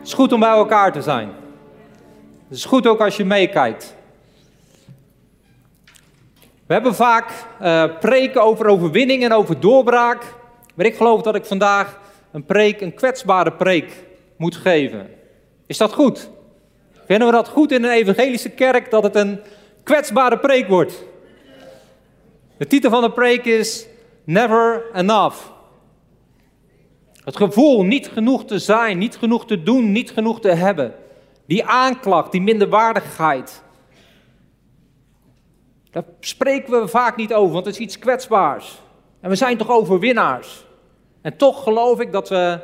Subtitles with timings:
[0.00, 1.28] Het is goed om bij elkaar te zijn.
[2.48, 3.94] Het is goed ook als je meekijkt.
[6.66, 7.30] We hebben vaak
[7.62, 10.22] uh, preken over overwinning en over doorbraak.
[10.74, 11.98] Maar ik geloof dat ik vandaag
[12.32, 13.92] een preek, een kwetsbare preek,
[14.36, 15.10] moet geven.
[15.66, 16.30] Is dat goed?
[17.06, 19.40] Vinden we dat goed in een evangelische kerk dat het een
[19.82, 21.04] kwetsbare preek wordt?
[22.56, 23.86] De titel van de preek is
[24.24, 25.36] Never Enough.
[27.30, 30.94] Het gevoel niet genoeg te zijn, niet genoeg te doen, niet genoeg te hebben.
[31.46, 33.62] Die aanklacht, die minderwaardigheid.
[35.90, 38.80] Daar spreken we vaak niet over, want het is iets kwetsbaars.
[39.20, 40.64] En we zijn toch overwinnaars.
[41.22, 42.58] En toch geloof ik dat we,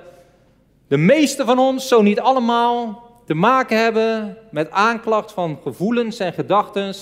[0.89, 6.33] de meeste van ons, zo niet allemaal, te maken hebben met aanklacht van gevoelens en
[6.33, 6.95] gedachten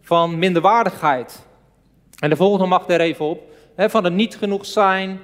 [0.00, 1.46] van minderwaardigheid.
[2.18, 3.42] En de volgende mag er even op.
[3.76, 5.20] Van het niet genoeg zijn,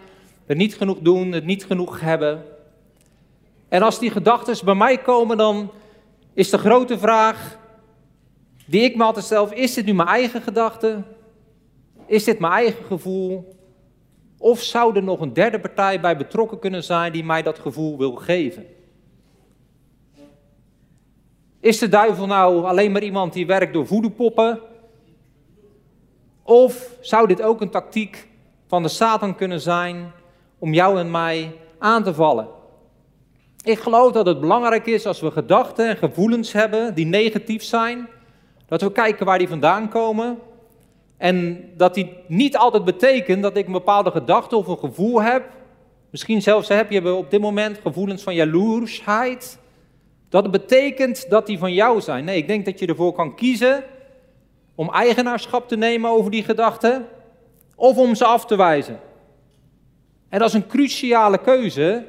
[0.48, 2.44] het niet genoeg doen, het niet genoeg hebben.
[3.68, 5.70] En als die gedachten bij mij komen, dan
[6.34, 7.58] is de grote vraag
[8.66, 11.02] die ik me altijd stel: is dit nu mijn eigen gedachte?
[12.06, 13.56] Is dit mijn eigen gevoel?
[14.38, 17.98] Of zou er nog een derde partij bij betrokken kunnen zijn die mij dat gevoel
[17.98, 18.66] wil geven?
[21.60, 24.60] Is de duivel nou alleen maar iemand die werkt door voedepoppen?
[26.42, 28.28] Of zou dit ook een tactiek
[28.66, 30.12] van de Satan kunnen zijn
[30.58, 32.48] om jou en mij aan te vallen?
[33.64, 38.08] Ik geloof dat het belangrijk is als we gedachten en gevoelens hebben die negatief zijn,
[38.66, 40.38] dat we kijken waar die vandaan komen.
[41.16, 45.44] En dat die niet altijd betekent dat ik een bepaalde gedachte of een gevoel heb.
[46.10, 49.58] Misschien zelfs heb je op dit moment gevoelens van jaloersheid.
[50.28, 52.24] Dat betekent dat die van jou zijn.
[52.24, 53.84] Nee, ik denk dat je ervoor kan kiezen
[54.74, 57.06] om eigenaarschap te nemen over die gedachten
[57.76, 59.00] of om ze af te wijzen.
[60.28, 62.06] En dat is een cruciale keuze.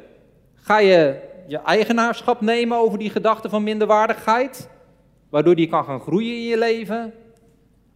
[0.55, 4.69] Ga je je eigenaarschap nemen over die gedachten van minderwaardigheid,
[5.29, 7.13] waardoor die kan gaan groeien in je leven?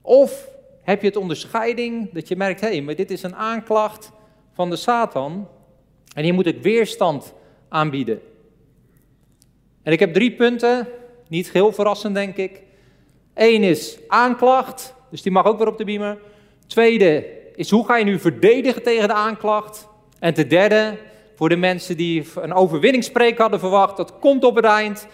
[0.02, 0.48] Of
[0.82, 4.12] heb je het onderscheiding dat je merkt, hé, hey, maar dit is een aanklacht
[4.54, 5.48] van de Satan
[6.16, 7.34] en hier moet ik weerstand
[7.70, 8.22] aanbieden.
[9.84, 10.88] En ik heb drie punten,
[11.28, 12.62] niet heel verrassend denk ik.
[13.34, 16.18] Eén is aanklacht, dus die mag ook weer op de beamer.
[16.68, 17.26] Tweede
[17.56, 19.88] is hoe ga je nu verdedigen tegen de aanklacht?
[20.24, 20.98] En ten derde,
[21.36, 25.08] voor de mensen die een overwinningspreek hadden verwacht, dat komt op het eind.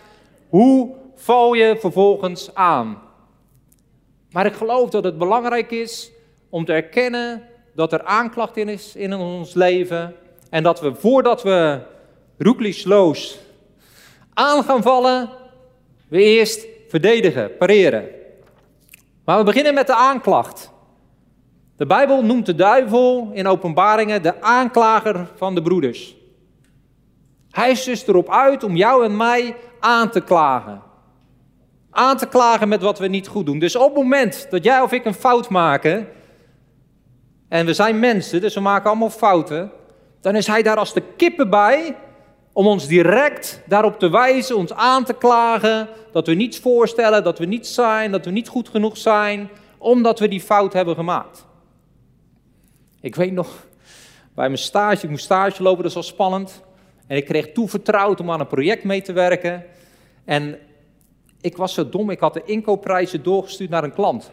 [0.49, 3.01] Hoe val je vervolgens aan?
[4.31, 6.11] Maar ik geloof dat het belangrijk is
[6.49, 7.43] om te erkennen
[7.75, 10.15] dat er aanklacht in is in ons leven.
[10.49, 11.79] En dat we voordat we
[12.37, 13.39] roekliesloos
[14.33, 15.29] aan gaan vallen,
[16.07, 18.07] we eerst verdedigen, pareren.
[19.25, 20.71] Maar we beginnen met de aanklacht.
[21.79, 26.15] De Bijbel noemt de duivel in openbaringen de aanklager van de broeders.
[27.51, 30.81] Hij is dus erop uit om jou en mij aan te klagen.
[31.91, 33.59] Aan te klagen met wat we niet goed doen.
[33.59, 36.07] Dus op het moment dat jij of ik een fout maken,
[37.49, 39.71] en we zijn mensen, dus we maken allemaal fouten,
[40.21, 41.95] dan is hij daar als de kippen bij
[42.53, 47.39] om ons direct daarop te wijzen, ons aan te klagen, dat we niets voorstellen, dat
[47.39, 51.47] we niet zijn, dat we niet goed genoeg zijn, omdat we die fout hebben gemaakt.
[53.01, 53.67] Ik weet nog,
[54.35, 56.63] bij mijn stage, ik moest stage lopen, dat was spannend.
[57.07, 59.65] En ik kreeg toevertrouwd om aan een project mee te werken.
[60.25, 60.59] En
[61.41, 64.31] ik was zo dom, ik had de inkoopprijzen doorgestuurd naar een klant.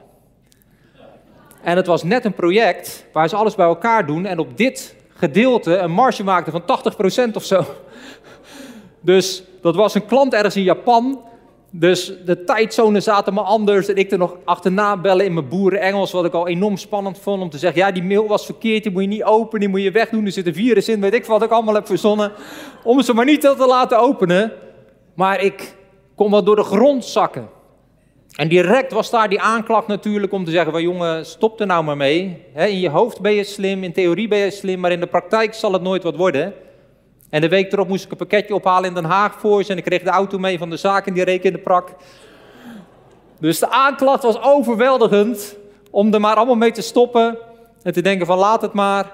[1.62, 4.96] En het was net een project waar ze alles bij elkaar doen en op dit
[5.08, 7.64] gedeelte een marge maakten van 80% of zo.
[9.00, 11.20] Dus dat was een klant ergens in Japan.
[11.78, 13.88] Dus de tijdzones zaten maar anders.
[13.88, 16.12] En ik er nog achterna bellen in mijn boeren-Engels.
[16.12, 18.82] Wat ik al enorm spannend vond om te zeggen: ja, die mail was verkeerd.
[18.82, 19.60] Die moet je niet openen.
[19.60, 20.24] Die moet je wegdoen.
[20.24, 21.00] Er zit een virus in.
[21.00, 22.32] Weet ik wat ik allemaal heb verzonnen.
[22.84, 24.52] Om ze maar niet te laten openen.
[25.14, 25.74] Maar ik
[26.14, 27.48] kon wel door de grond zakken.
[28.36, 31.84] En direct was daar die aanklacht natuurlijk om te zeggen: van jongen, stop er nou
[31.84, 32.42] maar mee.
[32.54, 35.54] in je hoofd ben je slim, in theorie ben je slim, maar in de praktijk
[35.54, 36.54] zal het nooit wat worden.
[37.36, 39.72] En de week erop moest ik een pakketje ophalen in Den Haag voor ze.
[39.72, 41.90] En ik kreeg de auto mee van de zaak en die reek in de prak.
[43.40, 45.56] Dus de aanklacht was overweldigend
[45.90, 47.38] om er maar allemaal mee te stoppen.
[47.82, 49.12] En te denken van laat het maar.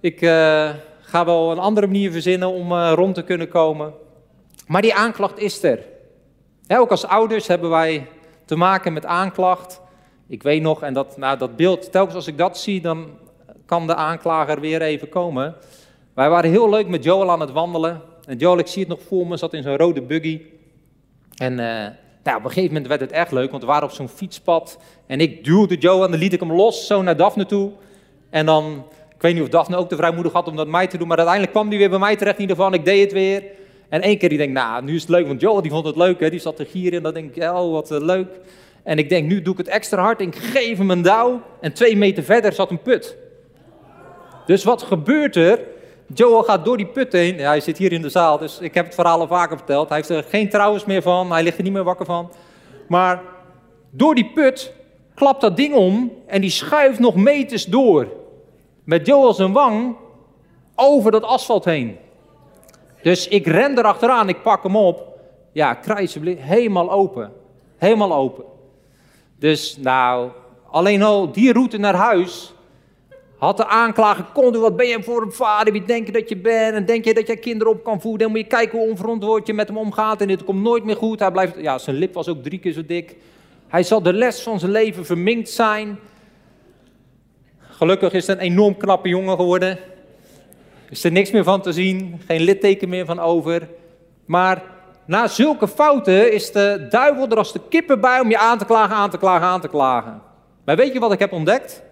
[0.00, 0.70] Ik uh,
[1.00, 3.92] ga wel een andere manier verzinnen om uh, rond te kunnen komen.
[4.66, 5.78] Maar die aanklacht is er.
[6.68, 8.06] ook als ouders hebben wij
[8.44, 9.80] te maken met aanklacht.
[10.28, 13.06] Ik weet nog, en dat, nou, dat beeld, telkens als ik dat zie, dan
[13.66, 15.56] kan de aanklager weer even komen.
[16.14, 18.02] Wij waren heel leuk met Joel aan het wandelen.
[18.26, 20.40] En Joel, ik zie het nog voor me, zat in zo'n rode buggy.
[21.36, 21.58] En uh,
[22.22, 24.78] nou, op een gegeven moment werd het echt leuk, want we waren op zo'n fietspad.
[25.06, 27.70] En ik duwde Joel en dan liet ik hem los, zo naar Daphne toe.
[28.30, 30.98] En dan, ik weet niet of Daphne ook de vrijmoedig had om dat mij te
[30.98, 32.72] doen, maar uiteindelijk kwam hij weer bij mij terecht in ieder geval.
[32.72, 33.42] En ik deed het weer.
[33.88, 35.96] En één keer die denkt, nou, nu is het leuk, want Joel die vond het
[35.96, 36.30] leuk, hè?
[36.30, 36.96] die zat te gieren.
[36.96, 38.28] En dan denk ik, oh, wat uh, leuk.
[38.82, 40.20] En ik denk, nu doe ik het extra hard.
[40.20, 41.40] Ik geef hem een douw.
[41.60, 43.16] En twee meter verder zat een put.
[44.46, 45.60] Dus wat gebeurt er?
[46.14, 47.36] Joel gaat door die put heen.
[47.36, 49.88] Ja, hij zit hier in de zaal, dus ik heb het verhaal al vaker verteld.
[49.88, 51.32] Hij heeft er geen trouwens meer van.
[51.32, 52.30] Hij ligt er niet meer wakker van.
[52.88, 53.22] Maar
[53.90, 54.72] door die put
[55.14, 58.08] klapt dat ding om en die schuift nog meters door.
[58.84, 59.96] Met Joel zijn wang
[60.74, 61.96] over dat asfalt heen.
[63.02, 65.18] Dus ik ren erachteraan, ik pak hem op.
[65.52, 67.32] Ja, krijsje, helemaal open.
[67.76, 68.44] Helemaal open.
[69.38, 70.30] Dus nou,
[70.70, 72.51] alleen al die route naar huis
[73.46, 76.36] had de aanklager kon wat ben je voor een vader, wie denk je dat je
[76.36, 78.88] bent en denk je dat jij kinderen op kan voeden en moet je kijken hoe
[78.88, 81.18] onverantwoord je met hem omgaat en dit komt nooit meer goed.
[81.18, 83.16] Hij blijft, ja, zijn lip was ook drie keer zo dik.
[83.68, 85.98] Hij zal de les van zijn leven verminkt zijn.
[87.58, 89.78] Gelukkig is het een enorm knappe jongen geworden.
[90.90, 93.68] Is er niks meer van te zien, geen litteken meer van over.
[94.24, 94.62] Maar
[95.04, 98.64] na zulke fouten is de duivel er als de kippen bij om je aan te
[98.64, 100.22] klagen, aan te klagen, aan te klagen.
[100.64, 101.82] Maar weet je wat ik heb ontdekt?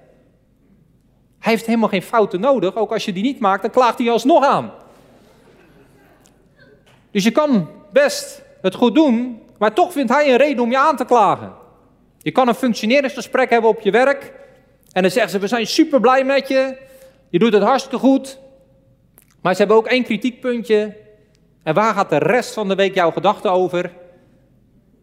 [1.40, 2.76] Hij heeft helemaal geen fouten nodig.
[2.76, 4.72] Ook als je die niet maakt, dan klaagt hij alsnog aan.
[7.10, 10.78] Dus je kan best het goed doen, maar toch vindt hij een reden om je
[10.78, 11.52] aan te klagen.
[12.18, 14.32] Je kan een functioneringsgesprek hebben op je werk.
[14.92, 16.76] En dan zeggen ze: We zijn super blij met je.
[17.28, 18.38] Je doet het hartstikke goed.
[19.40, 20.96] Maar ze hebben ook één kritiekpuntje.
[21.62, 23.92] En waar gaat de rest van de week jouw gedachten over?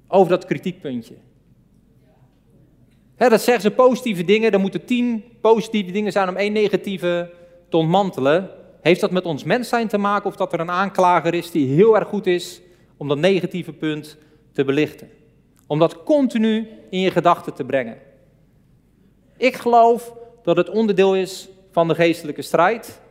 [0.07, 1.13] Over dat kritiekpuntje.
[3.17, 7.33] Dat zeggen ze positieve dingen, er moeten tien positieve dingen zijn om één negatieve
[7.69, 8.49] te ontmantelen.
[8.81, 11.67] Heeft dat met ons mens zijn te maken of dat er een aanklager is die
[11.67, 12.61] heel erg goed is
[12.97, 14.17] om dat negatieve punt
[14.53, 15.09] te belichten?
[15.67, 17.97] Om dat continu in je gedachten te brengen.
[19.37, 23.01] Ik geloof dat het onderdeel is van de geestelijke strijd.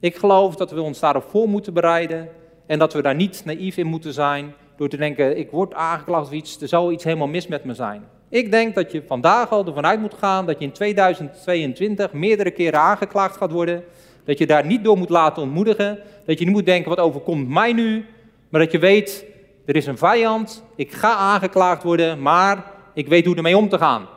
[0.00, 2.28] Ik geloof dat we ons daarop voor moeten bereiden
[2.66, 6.26] en dat we daar niet naïef in moeten zijn door te denken, ik word aangeklaagd
[6.26, 8.04] of iets, er zal iets helemaal mis met me zijn.
[8.30, 12.50] Ik denk dat je vandaag al ervan uit moet gaan dat je in 2022 meerdere
[12.50, 13.84] keren aangeklaagd gaat worden.
[14.24, 15.98] Dat je daar niet door moet laten ontmoedigen.
[16.26, 18.04] Dat je niet moet denken, wat overkomt mij nu?
[18.48, 19.24] Maar dat je weet,
[19.66, 23.78] er is een vijand, ik ga aangeklaagd worden, maar ik weet hoe ermee om te
[23.78, 24.08] gaan.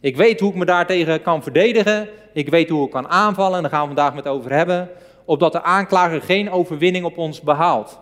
[0.00, 2.08] Ik weet hoe ik me daartegen kan verdedigen.
[2.32, 4.88] Ik weet hoe ik kan aanvallen, en daar gaan we vandaag met over hebben.
[5.24, 7.98] Opdat de aanklager geen overwinning op ons behaalt.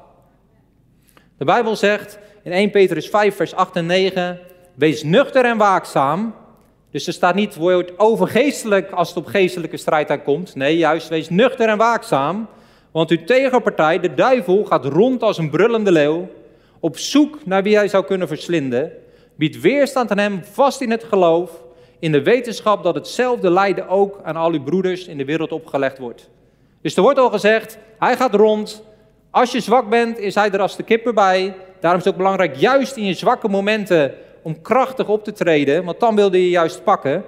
[1.38, 4.38] De Bijbel zegt in 1 Petrus 5, vers 8 en 9:
[4.78, 6.34] Wees nuchter en waakzaam.
[6.90, 10.54] Dus er staat niet, word overgeestelijk als het op geestelijke strijd aankomt.
[10.54, 12.46] Nee, juist, wees nuchter en waakzaam.
[12.90, 16.28] Want uw tegenpartij, de duivel, gaat rond als een brullende leeuw.
[16.80, 18.92] Op zoek naar wie hij zou kunnen verslinden.
[19.34, 21.50] Biedt weerstand aan hem, vast in het geloof.
[21.98, 25.98] In de wetenschap dat hetzelfde lijden ook aan al uw broeders in de wereld opgelegd
[25.98, 26.30] wordt.
[26.82, 28.82] Dus er wordt al gezegd, hij gaat rond.
[29.30, 31.54] Als je zwak bent, is hij er als de kipper bij.
[31.80, 34.14] Daarom is het ook belangrijk, juist in je zwakke momenten
[34.48, 37.24] om krachtig op te treden, want dan wilde je juist pakken.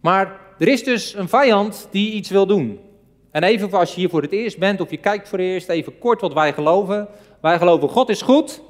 [0.00, 2.80] Maar er is dus een vijand die iets wil doen.
[3.30, 5.68] En even als je hier voor het eerst bent of je kijkt voor het eerst,
[5.68, 7.08] even kort wat wij geloven.
[7.40, 8.62] Wij geloven God is goed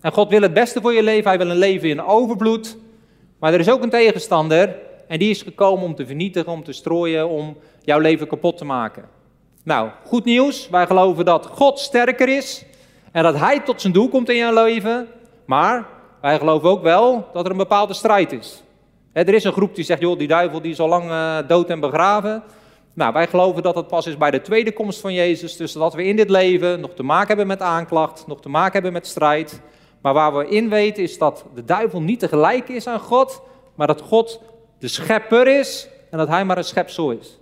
[0.00, 1.28] en God wil het beste voor je leven.
[1.28, 2.76] Hij wil een leven in overvloed.
[3.38, 4.76] Maar er is ook een tegenstander
[5.08, 8.64] en die is gekomen om te vernietigen, om te strooien, om jouw leven kapot te
[8.64, 9.04] maken.
[9.64, 10.68] Nou, goed nieuws.
[10.68, 12.64] Wij geloven dat God sterker is
[13.12, 15.08] en dat Hij tot zijn doel komt in jouw leven.
[15.44, 18.62] Maar wij geloven ook wel dat er een bepaalde strijd is.
[19.12, 21.68] er is een groep die zegt, joh, die duivel die is al lang uh, dood
[21.68, 22.42] en begraven.
[22.94, 25.56] Nou, wij geloven dat dat pas is bij de tweede komst van Jezus.
[25.56, 28.72] Dus dat we in dit leven nog te maken hebben met aanklacht, nog te maken
[28.72, 29.60] hebben met strijd.
[30.02, 33.42] Maar waar we in weten is dat de duivel niet tegelijk is aan God,
[33.74, 34.40] maar dat God
[34.78, 37.38] de schepper is en dat hij maar een schepsel is.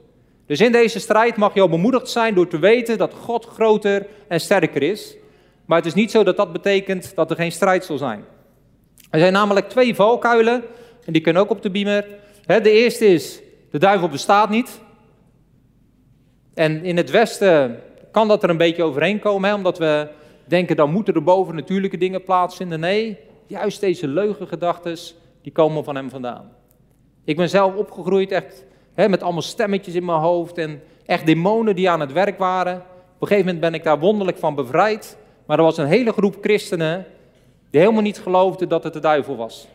[0.46, 4.06] Dus in deze strijd mag je al bemoedigd zijn door te weten dat God groter
[4.28, 5.16] en sterker is.
[5.64, 8.24] Maar het is niet zo dat dat betekent dat er geen strijd zal zijn.
[9.10, 10.64] Er zijn namelijk twee valkuilen,
[11.04, 12.06] en die kunnen ook op de beamer.
[12.46, 14.80] De eerste is, de duivel bestaat niet.
[16.54, 17.80] En in het Westen
[18.12, 20.08] kan dat er een beetje overheen komen, hè, omdat we
[20.44, 22.80] denken, dan moeten er boven natuurlijke dingen plaatsvinden.
[22.80, 24.96] Nee, juist deze leugengedachten,
[25.42, 26.50] die komen van hem vandaan.
[27.24, 31.90] Ik ben zelf opgegroeid echt met allemaal stemmetjes in mijn hoofd en echt demonen die
[31.90, 32.74] aan het werk waren.
[32.74, 35.18] Op een gegeven moment ben ik daar wonderlijk van bevrijd.
[35.46, 37.06] Maar er was een hele groep christenen
[37.70, 39.68] die helemaal niet geloofden dat het de duivel was.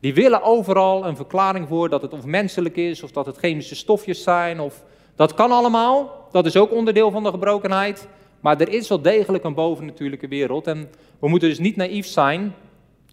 [0.00, 3.74] Die willen overal een verklaring voor dat het of menselijk is, of dat het chemische
[3.74, 4.84] stofjes zijn, of
[5.16, 6.28] dat kan allemaal.
[6.32, 8.08] Dat is ook onderdeel van de gebrokenheid.
[8.40, 10.66] Maar er is wel degelijk een bovennatuurlijke wereld.
[10.66, 12.54] En we moeten dus niet naïef zijn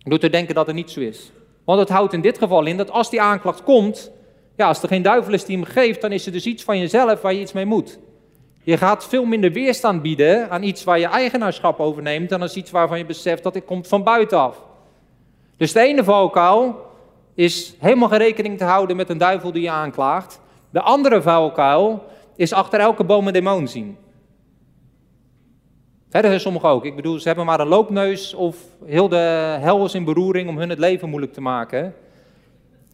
[0.03, 1.31] door te denken dat er niet zo is.
[1.65, 4.11] Want het houdt in dit geval in dat als die aanklacht komt,
[4.55, 6.79] ja, als er geen duivel is die hem geeft, dan is er dus iets van
[6.79, 7.99] jezelf waar je iets mee moet.
[8.63, 12.55] Je gaat veel minder weerstand bieden aan iets waar je eigenaarschap over neemt dan als
[12.55, 14.61] iets waarvan je beseft dat het komt van buitenaf.
[15.57, 16.85] Dus de ene valkuil
[17.33, 20.41] is helemaal geen rekening te houden met een duivel die je aanklaagt.
[20.69, 22.03] De andere valkuil
[22.35, 23.97] is achter elke boom een demon zien.
[26.09, 26.85] Verder zijn sommigen ook.
[26.85, 30.57] Ik bedoel, ze hebben maar een loopneus of heel de hel is in beroering om
[30.57, 31.95] hun het leven moeilijk te maken.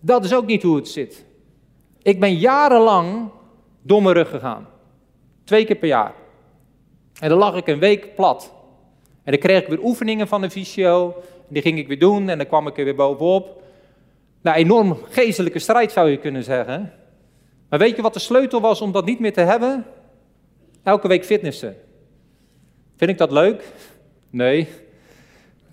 [0.02, 1.26] Dat is ook niet hoe het zit.
[2.02, 3.30] Ik ben jarenlang
[3.84, 4.68] mijn rug gegaan.
[5.50, 6.14] Twee keer per jaar.
[7.20, 8.54] En dan lag ik een week plat.
[9.24, 11.24] En dan kreeg ik weer oefeningen van de fysio.
[11.48, 13.64] Die ging ik weer doen en dan kwam ik er weer bovenop.
[14.42, 16.94] Nou, enorm geestelijke strijd zou je kunnen zeggen.
[17.70, 19.86] Maar weet je wat de sleutel was om dat niet meer te hebben?
[20.84, 21.76] Elke week fitnessen.
[22.98, 23.64] Vind ik dat leuk?
[24.30, 24.68] Nee.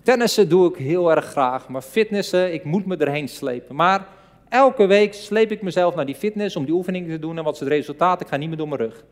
[0.03, 3.75] Tennissen doe ik heel erg graag, maar fitnessen, ik moet me erheen slepen.
[3.75, 4.07] Maar
[4.49, 7.53] elke week sleep ik mezelf naar die fitness om die oefeningen te doen en wat
[7.53, 8.21] is het resultaat?
[8.21, 9.03] Ik ga niet meer door mijn rug.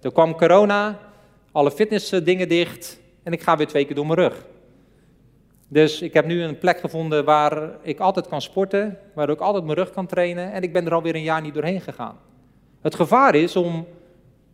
[0.00, 0.98] Toen kwam corona,
[1.52, 4.46] alle fitnessdingen dicht en ik ga weer twee keer door mijn rug.
[5.68, 9.64] Dus ik heb nu een plek gevonden waar ik altijd kan sporten, waar ik altijd
[9.64, 12.18] mijn rug kan trainen en ik ben er alweer een jaar niet doorheen gegaan.
[12.80, 13.86] Het gevaar is om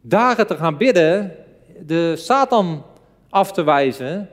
[0.01, 1.37] dagen te gaan bidden,
[1.87, 2.85] de Satan
[3.31, 4.29] af te wijzen,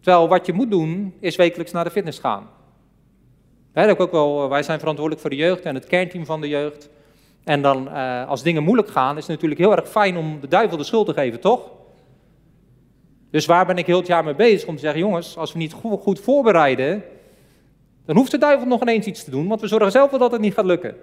[0.00, 2.48] terwijl wat je moet doen is wekelijks naar de fitness gaan.
[3.74, 6.88] Ook wel, wij zijn verantwoordelijk voor de jeugd en het kernteam van de jeugd.
[7.46, 10.48] En dan, eh, als dingen moeilijk gaan, is het natuurlijk heel erg fijn om de
[10.48, 11.70] duivel de schuld te geven, toch?
[13.30, 15.58] Dus waar ben ik heel het jaar mee bezig om te zeggen, jongens, als we
[15.58, 17.02] niet goed, voorbereiden,
[18.06, 20.32] dan hoeft de duivel nog ineens iets te doen, want we zorgen zelf wel dat
[20.32, 20.96] het niet gaat lukken.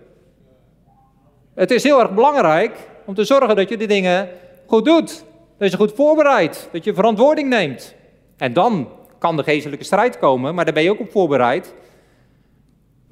[1.53, 4.29] Het is heel erg belangrijk om te zorgen dat je die dingen
[4.65, 5.23] goed doet.
[5.57, 7.95] Dat je goed voorbereidt, dat je verantwoording neemt.
[8.37, 11.73] En dan kan de geestelijke strijd komen, maar daar ben je ook op voorbereid.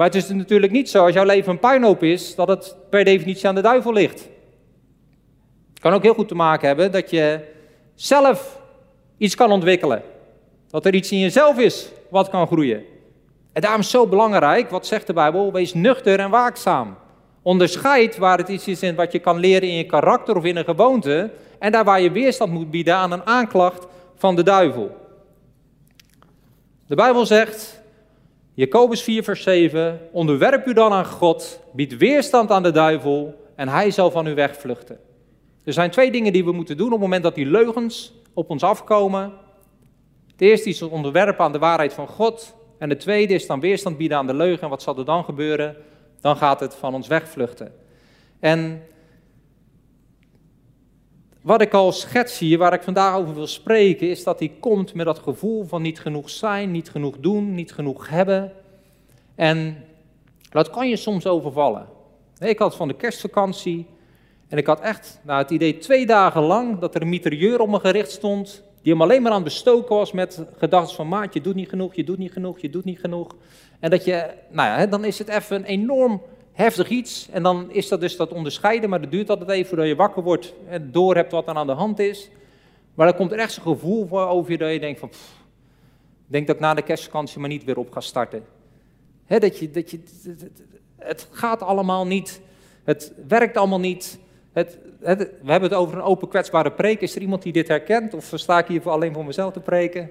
[0.01, 3.03] Maar het is natuurlijk niet zo, als jouw leven een puinhoop is, dat het per
[3.03, 4.19] definitie aan de duivel ligt.
[5.69, 7.39] Het kan ook heel goed te maken hebben dat je
[7.95, 8.59] zelf
[9.17, 10.03] iets kan ontwikkelen.
[10.69, 12.83] Dat er iets in jezelf is wat kan groeien.
[13.53, 16.97] En daarom is het zo belangrijk, wat zegt de Bijbel, wees nuchter en waakzaam.
[17.41, 20.55] Onderscheid waar het iets is in wat je kan leren in je karakter of in
[20.55, 24.95] een gewoonte, en daar waar je weerstand moet bieden aan een aanklacht van de duivel.
[26.87, 27.80] De Bijbel zegt,
[28.61, 33.67] Jacobus 4, vers 7, onderwerp u dan aan God, bied weerstand aan de duivel en
[33.67, 34.99] hij zal van u wegvluchten.
[35.63, 38.49] Er zijn twee dingen die we moeten doen op het moment dat die leugens op
[38.49, 39.33] ons afkomen.
[40.31, 42.55] Het eerste is onderwerpen aan de waarheid van God.
[42.77, 44.63] En het tweede is dan weerstand bieden aan de leugen.
[44.63, 45.75] En wat zal er dan gebeuren?
[46.19, 47.73] Dan gaat het van ons wegvluchten.
[48.39, 48.83] En
[51.41, 54.93] wat ik al schets hier, waar ik vandaag over wil spreken, is dat hij komt
[54.93, 58.51] met dat gevoel van niet genoeg zijn, niet genoeg doen, niet genoeg hebben.
[59.35, 59.83] En
[60.49, 61.87] dat kan je soms overvallen.
[62.39, 63.85] Ik had van de kerstvakantie
[64.47, 67.69] en ik had echt nou, het idee twee dagen lang dat er een mitrailleur op
[67.69, 71.41] me gericht stond, die hem alleen maar aan bestoken was met gedachten van maat, je
[71.41, 73.35] doet niet genoeg, je doet niet genoeg, je doet niet genoeg.
[73.79, 77.27] En dat je, nou ja, dan is het even een enorm heftig iets.
[77.31, 80.23] En dan is dat dus dat onderscheiden, maar dat duurt altijd even voordat je wakker
[80.23, 82.29] wordt en door hebt wat er aan de hand is.
[82.93, 85.41] Maar dan komt er echt zo'n gevoel voor over je dat je denkt van, pff,
[86.25, 88.43] ik denk dat ik na de kerstvakantie maar niet weer op ga starten.
[89.27, 89.99] dat je, dat je,
[90.97, 92.41] het gaat allemaal niet,
[92.83, 94.19] het werkt allemaal niet.
[94.51, 97.01] Het, we hebben het over een open kwetsbare preek.
[97.01, 98.13] Is er iemand die dit herkent?
[98.13, 100.09] Of sta ik hier alleen voor mezelf te preken?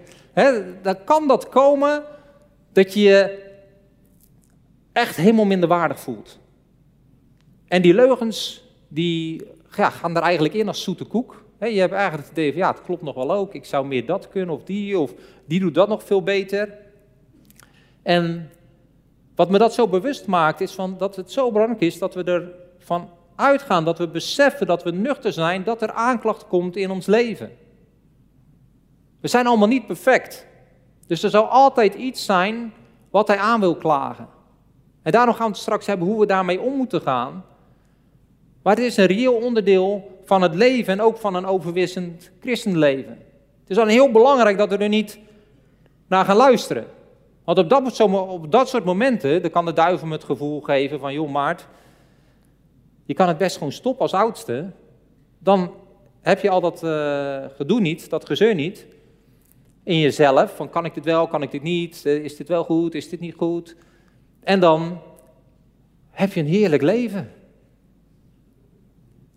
[0.82, 2.04] dan kan dat komen
[2.72, 3.38] dat je
[4.92, 6.38] echt helemaal minder waardig voelt.
[7.68, 11.44] En die leugens, die ja, gaan er eigenlijk in als zoete koek.
[11.58, 13.54] je hebt eigenlijk het idee van, ja, het klopt nog wel ook.
[13.54, 15.12] Ik zou meer dat kunnen, of die, of
[15.44, 16.78] die doet dat nog veel beter.
[18.02, 18.50] En
[19.34, 22.52] wat me dat zo bewust maakt, is van dat het zo belangrijk is dat we
[22.78, 27.06] ervan uitgaan, dat we beseffen, dat we nuchter zijn, dat er aanklacht komt in ons
[27.06, 27.50] leven.
[29.20, 30.46] We zijn allemaal niet perfect.
[31.06, 32.72] Dus er zal altijd iets zijn
[33.10, 34.28] wat hij aan wil klagen.
[35.02, 37.44] En daarom gaan we het straks hebben hoe we daarmee om moeten gaan.
[38.62, 43.18] Maar het is een reëel onderdeel van het leven en ook van een overwissend christenleven.
[43.60, 45.18] Het is dan heel belangrijk dat we er niet
[46.06, 46.86] naar gaan luisteren.
[47.44, 51.00] Want op dat, op dat soort momenten, dan kan de duivel me het gevoel geven
[51.00, 51.66] van, joh Maart,
[53.04, 54.70] je kan het best gewoon stoppen als oudste.
[55.38, 55.74] Dan
[56.20, 58.86] heb je al dat uh, gedoe niet, dat gezeur niet
[59.82, 60.56] in jezelf.
[60.56, 63.08] Van kan ik dit wel, kan ik dit niet, eh, is dit wel goed, is
[63.08, 63.76] dit niet goed.
[64.40, 65.00] En dan
[66.10, 67.32] heb je een heerlijk leven.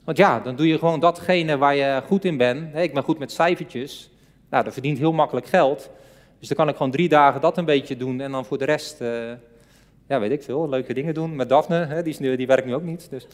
[0.04, 2.76] Want ja, dan doe je gewoon datgene waar je goed in bent.
[2.76, 4.12] Ik ben goed met cijfertjes.
[4.50, 5.90] Nou, dat verdient heel makkelijk geld.
[6.40, 8.66] Dus dan kan ik gewoon drie dagen dat een beetje doen en dan voor de
[8.66, 9.32] rest, uh,
[10.08, 11.36] ja, weet ik veel, leuke dingen doen.
[11.36, 13.10] Met Daphne, hè, die, is die werkt nu ook niet.
[13.10, 13.28] Dus.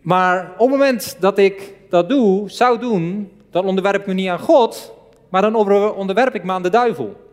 [0.00, 4.28] Maar op het moment dat ik dat doe, zou doen, dan onderwerp ik me niet
[4.28, 4.94] aan God,
[5.28, 5.54] maar dan
[5.94, 7.27] onderwerp ik me aan de duivel.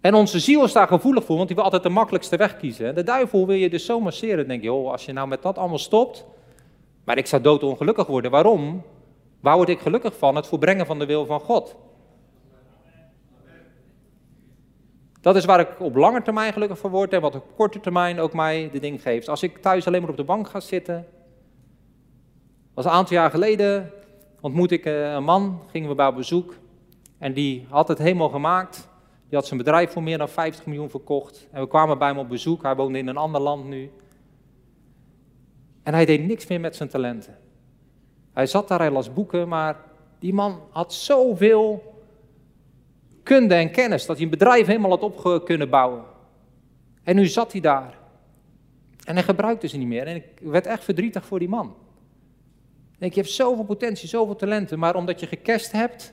[0.00, 2.94] En onze ziel is daar gevoelig voor, want die wil altijd de makkelijkste weg kiezen.
[2.94, 4.48] De duivel wil je dus zo masseren.
[4.48, 6.26] denk je, oh, als je nou met dat allemaal stopt,
[7.04, 8.30] maar ik zou doodongelukkig worden.
[8.30, 8.82] Waarom?
[9.40, 10.36] Waar word ik gelukkig van?
[10.36, 11.76] Het volbrengen van de wil van God.
[15.20, 18.20] Dat is waar ik op lange termijn gelukkig van word en wat op korte termijn
[18.20, 19.28] ook mij de ding geeft.
[19.28, 21.06] Als ik thuis alleen maar op de bank ga zitten.
[22.74, 23.92] Was een aantal jaar geleden
[24.40, 26.54] ontmoette ik eh, een man, gingen we bij bezoek.
[27.18, 28.88] En die had het helemaal gemaakt.
[29.30, 31.48] Die had zijn bedrijf voor meer dan 50 miljoen verkocht.
[31.50, 32.62] En we kwamen bij hem op bezoek.
[32.62, 33.90] Hij woonde in een ander land nu.
[35.82, 37.38] En hij deed niks meer met zijn talenten.
[38.32, 39.76] Hij zat daar, hij las boeken, maar
[40.18, 41.94] die man had zoveel
[43.22, 46.04] kunde en kennis dat hij een bedrijf helemaal had op kunnen bouwen.
[47.02, 47.98] En nu zat hij daar.
[49.04, 50.06] En hij gebruikte ze niet meer.
[50.06, 51.76] En ik werd echt verdrietig voor die man.
[52.92, 56.12] Ik denk, je hebt zoveel potentie, zoveel talenten, maar omdat je gecast hebt,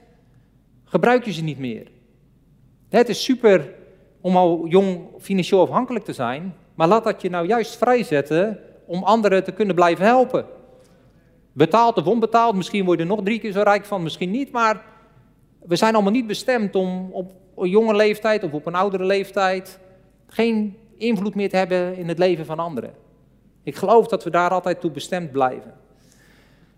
[0.84, 1.96] gebruik je ze niet meer.
[2.90, 3.74] Het is super
[4.22, 9.04] om al jong financieel afhankelijk te zijn, maar laat dat je nou juist vrijzetten om
[9.04, 10.46] anderen te kunnen blijven helpen.
[11.52, 14.52] Betaald of onbetaald, misschien word je er nog drie keer zo rijk van, misschien niet,
[14.52, 14.82] maar
[15.60, 19.80] we zijn allemaal niet bestemd om op een jonge leeftijd of op een oudere leeftijd
[20.28, 22.94] geen invloed meer te hebben in het leven van anderen.
[23.64, 25.74] Ik geloof dat we daar altijd toe bestemd blijven.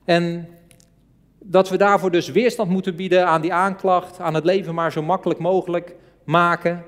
[0.06, 0.48] En
[1.40, 5.02] dat we daarvoor dus weerstand moeten bieden aan die aanklacht, aan het leven maar zo
[5.02, 6.84] makkelijk mogelijk maken.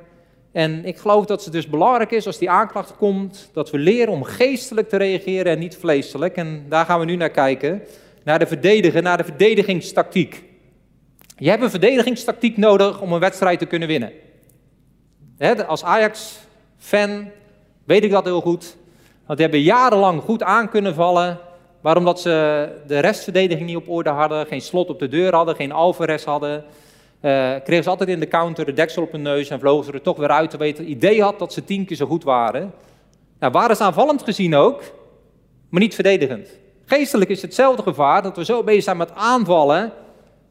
[0.51, 4.13] En ik geloof dat het dus belangrijk is als die aanklacht komt, dat we leren
[4.13, 6.35] om geestelijk te reageren en niet vleeselijk.
[6.35, 7.81] En daar gaan we nu naar kijken,
[8.23, 10.43] naar de verdedigen, naar de verdedigingstactiek.
[11.37, 14.11] Je hebt een verdedigingstactiek nodig om een wedstrijd te kunnen winnen.
[15.67, 17.29] als Ajax-fan
[17.83, 18.75] weet ik dat heel goed.
[19.25, 21.39] Want die hebben jarenlang goed aan kunnen vallen.
[21.81, 25.55] Waarom dat ze de restverdediging niet op orde hadden, geen slot op de deur hadden,
[25.55, 26.63] geen Alvarez hadden.
[27.21, 29.91] Uh, kregen ze altijd in de counter de deksel op hun neus en vlogen ze
[29.91, 30.83] er toch weer uit te weten.
[30.83, 32.73] Het idee had dat ze tien keer zo goed waren.
[33.39, 34.81] Nou, waren ze aanvallend gezien ook,
[35.69, 36.49] maar niet verdedigend.
[36.85, 39.91] Geestelijk is hetzelfde gevaar dat we zo bezig zijn met aanvallen,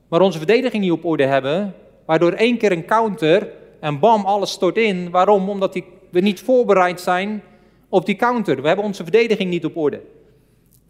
[0.08, 1.74] maar onze verdediging niet op orde hebben.
[2.04, 3.48] Waardoor één keer een counter
[3.80, 5.10] en bam, alles stort in.
[5.10, 5.48] Waarom?
[5.48, 7.42] Omdat we niet voorbereid zijn
[7.88, 8.62] op die counter.
[8.62, 10.00] We hebben onze verdediging niet op orde.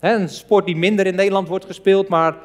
[0.01, 2.37] Een sport die minder in Nederland wordt gespeeld, maar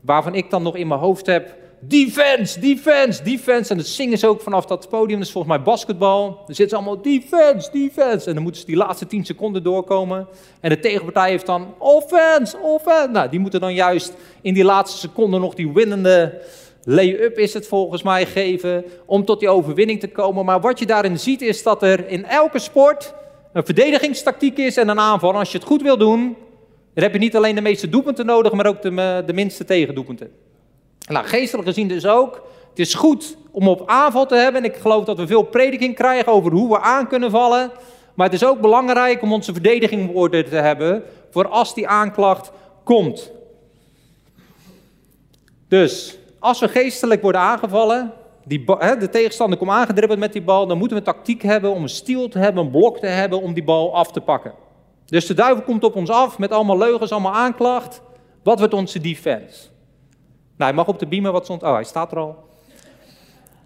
[0.00, 3.70] waarvan ik dan nog in mijn hoofd heb defense, defense, defense.
[3.70, 5.18] En dat zingen ze ook vanaf dat podium.
[5.18, 6.42] Dat is volgens mij basketbal.
[6.46, 8.28] Dan zitten allemaal defense, defense.
[8.28, 10.28] En dan moeten ze die laatste 10 seconden doorkomen.
[10.60, 13.08] En de tegenpartij heeft dan offense, offense.
[13.12, 16.40] Nou, die moeten dan juist in die laatste seconden nog die winnende
[16.84, 18.84] lay-up is het volgens mij geven.
[19.06, 20.44] Om tot die overwinning te komen.
[20.44, 23.14] Maar wat je daarin ziet is dat er in elke sport
[23.52, 25.34] een verdedigingstactiek is en een aanval.
[25.34, 26.36] Als je het goed wil doen,
[26.94, 30.30] dan heb je niet alleen de meeste doelpunten nodig, maar ook de, de minste tegendoelpunten.
[31.08, 32.48] Nou, geestelijk gezien dus ook.
[32.70, 34.64] Het is goed om op aanval te hebben.
[34.64, 37.70] En ik geloof dat we veel prediking krijgen over hoe we aan kunnen vallen.
[38.14, 42.52] Maar het is ook belangrijk om onze verdediging op te hebben voor als die aanklacht
[42.84, 43.30] komt.
[45.68, 48.12] Dus als we geestelijk worden aangevallen,
[48.44, 48.64] die,
[48.98, 51.88] de tegenstander komt aangedribbeld met die bal, dan moeten we een tactiek hebben om een
[51.88, 54.52] stiel te hebben, een blok te hebben om die bal af te pakken.
[55.10, 58.02] Dus de duivel komt op ons af met allemaal leugens, allemaal aanklacht.
[58.42, 59.68] Wat wordt onze defense?
[60.56, 61.62] Nou, hij mag op de beamer wat stond.
[61.62, 62.48] Oh, hij staat er al.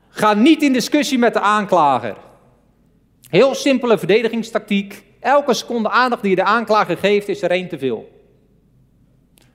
[0.09, 2.17] Ga niet in discussie met de aanklager.
[3.29, 5.05] Heel simpele verdedigingstactiek.
[5.21, 8.09] Elke seconde aandacht die je de aanklager geeft, is er één te veel.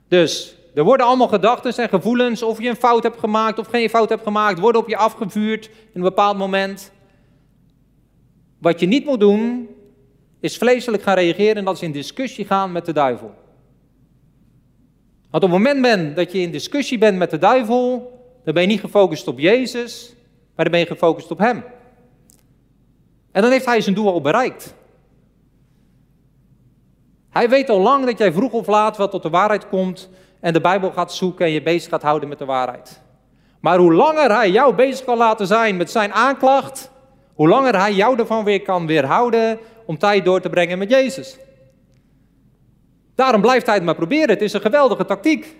[0.08, 3.89] Dus er worden allemaal gedachten en gevoelens, of je een fout hebt gemaakt of geen
[3.89, 6.91] fout hebt gemaakt, worden op je afgevuurd in een bepaald moment.
[8.60, 9.69] Wat je niet moet doen,
[10.39, 13.34] is vleeselijk gaan reageren en dat is in discussie gaan met de duivel.
[15.30, 18.12] Want op het moment dat je in discussie bent met de duivel,
[18.43, 20.13] dan ben je niet gefocust op Jezus,
[20.56, 21.63] maar dan ben je gefocust op Hem.
[23.32, 24.73] En dan heeft Hij zijn doel al bereikt.
[27.30, 30.54] Hij weet al lang dat jij vroeg of laat wat tot de waarheid komt en
[30.54, 33.02] de Bijbel gaat zoeken en je bezig gaat houden met de waarheid.
[33.60, 36.91] Maar hoe langer Hij jou bezig kan laten zijn met zijn aanklacht,
[37.34, 41.38] hoe langer Hij jou ervan weer kan weerhouden om tijd door te brengen met Jezus.
[43.15, 44.30] Daarom blijft hij het maar proberen.
[44.30, 45.56] Het is een geweldige tactiek.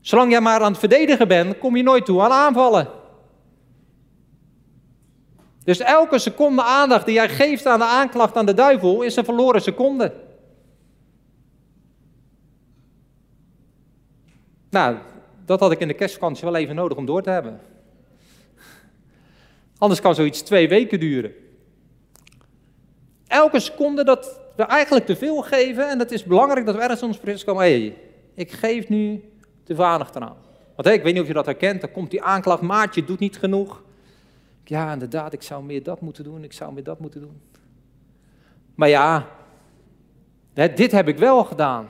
[0.00, 2.88] Zolang jij maar aan het verdedigen bent, kom je nooit toe aan aanvallen.
[5.64, 9.24] Dus elke seconde aandacht die jij geeft aan de aanklacht aan de duivel is een
[9.24, 10.14] verloren seconde.
[14.70, 14.96] Nou,
[15.44, 17.60] dat had ik in de kerstvakantie wel even nodig om door te hebben.
[19.78, 21.46] Anders kan zoiets twee weken duren.
[23.28, 25.88] Elke seconde dat we eigenlijk te veel geven.
[25.88, 27.62] En het is belangrijk dat we ergens ons komen.
[27.62, 27.96] Hey,
[28.34, 29.24] ik geef nu
[29.64, 30.36] te weinig eraan.
[30.74, 31.80] Want ik weet niet of je dat herkent.
[31.80, 33.82] Dan komt die aanklacht, maatje doet niet genoeg.
[34.64, 36.44] Ja, inderdaad, ik zou meer dat moeten doen.
[36.44, 37.40] Ik zou meer dat moeten doen.
[38.74, 39.26] Maar ja,
[40.54, 41.88] dit heb ik wel gedaan.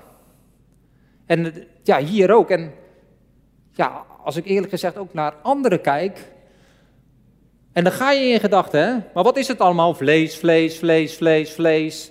[1.27, 2.51] En ja, hier ook.
[2.51, 2.73] En
[3.73, 6.33] ja, als ik eerlijk gezegd ook naar anderen kijk.
[7.79, 8.93] En dan ga je in gedachten, hè?
[9.15, 9.95] Maar wat is het allemaal?
[9.95, 12.11] Vlees, vlees, vlees, vlees, vlees.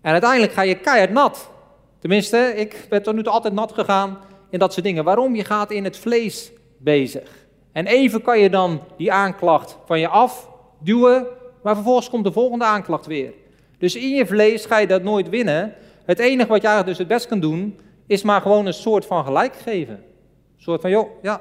[0.00, 1.50] En uiteindelijk ga je keihard nat.
[1.98, 4.18] Tenminste, ik ben tot nu toe altijd nat gegaan
[4.50, 5.04] in dat soort dingen.
[5.04, 5.34] Waarom?
[5.34, 7.30] Je gaat in het vlees bezig.
[7.72, 11.26] En even kan je dan die aanklacht van je afduwen,
[11.62, 13.32] maar vervolgens komt de volgende aanklacht weer.
[13.78, 15.74] Dus in je vlees ga je dat nooit winnen.
[16.04, 19.06] Het enige wat je eigenlijk dus het best kan doen, is maar gewoon een soort
[19.06, 19.94] van gelijk geven.
[19.94, 21.40] Een soort van, joh, ja,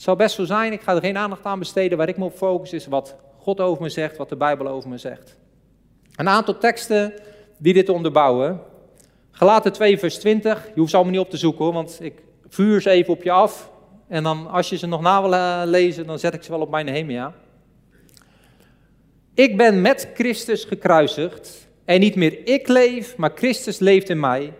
[0.00, 1.98] het zou best zo zijn, ik ga er geen aandacht aan besteden.
[1.98, 4.88] Waar ik me op focus is wat God over me zegt, wat de Bijbel over
[4.88, 5.36] me zegt.
[6.16, 7.12] Een aantal teksten
[7.58, 8.60] die dit onderbouwen.
[9.30, 12.22] Galaten 2 vers 20, je hoeft ze allemaal niet op te zoeken hoor, want ik
[12.48, 13.70] vuur ze even op je af.
[14.08, 16.60] En dan als je ze nog na wil eh, lezen, dan zet ik ze wel
[16.60, 17.34] op mijn Nehemia.
[19.34, 24.52] Ik ben met Christus gekruisigd en niet meer ik leef, maar Christus leeft in mij.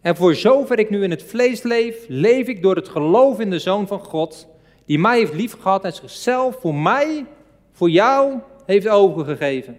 [0.00, 3.50] En voor zover ik nu in het vlees leef, leef ik door het geloof in
[3.50, 4.54] de Zoon van God,
[4.86, 7.26] die mij heeft liefgehad en zichzelf voor mij,
[7.72, 9.76] voor jou, heeft overgegeven.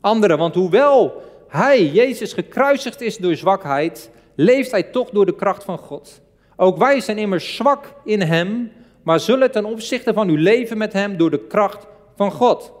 [0.00, 5.64] Anderen, want hoewel hij, Jezus, gekruisigd is door zwakheid, leeft hij toch door de kracht
[5.64, 6.20] van God.
[6.56, 10.92] Ook wij zijn immers zwak in hem, maar zullen ten opzichte van uw leven met
[10.92, 12.72] hem door de kracht van God.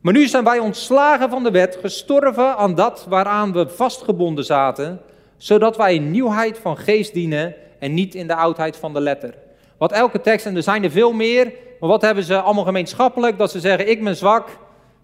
[0.00, 5.00] Maar nu zijn wij ontslagen van de wet, gestorven aan dat waaraan we vastgebonden zaten,
[5.36, 9.34] zodat wij in nieuwheid van geest dienen en niet in de oudheid van de letter.
[9.78, 13.38] Wat elke tekst, en er zijn er veel meer, maar wat hebben ze allemaal gemeenschappelijk?
[13.38, 14.58] Dat ze zeggen, ik ben zwak,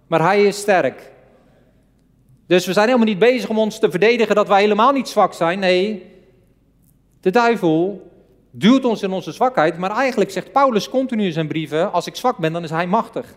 [0.07, 1.13] maar hij is sterk.
[2.47, 5.33] Dus we zijn helemaal niet bezig om ons te verdedigen dat wij helemaal niet zwak
[5.33, 5.59] zijn.
[5.59, 6.11] Nee,
[7.21, 8.11] de duivel
[8.51, 12.17] duwt ons in onze zwakheid, maar eigenlijk zegt Paulus continu in zijn brieven, als ik
[12.17, 13.37] zwak ben, dan is hij machtig.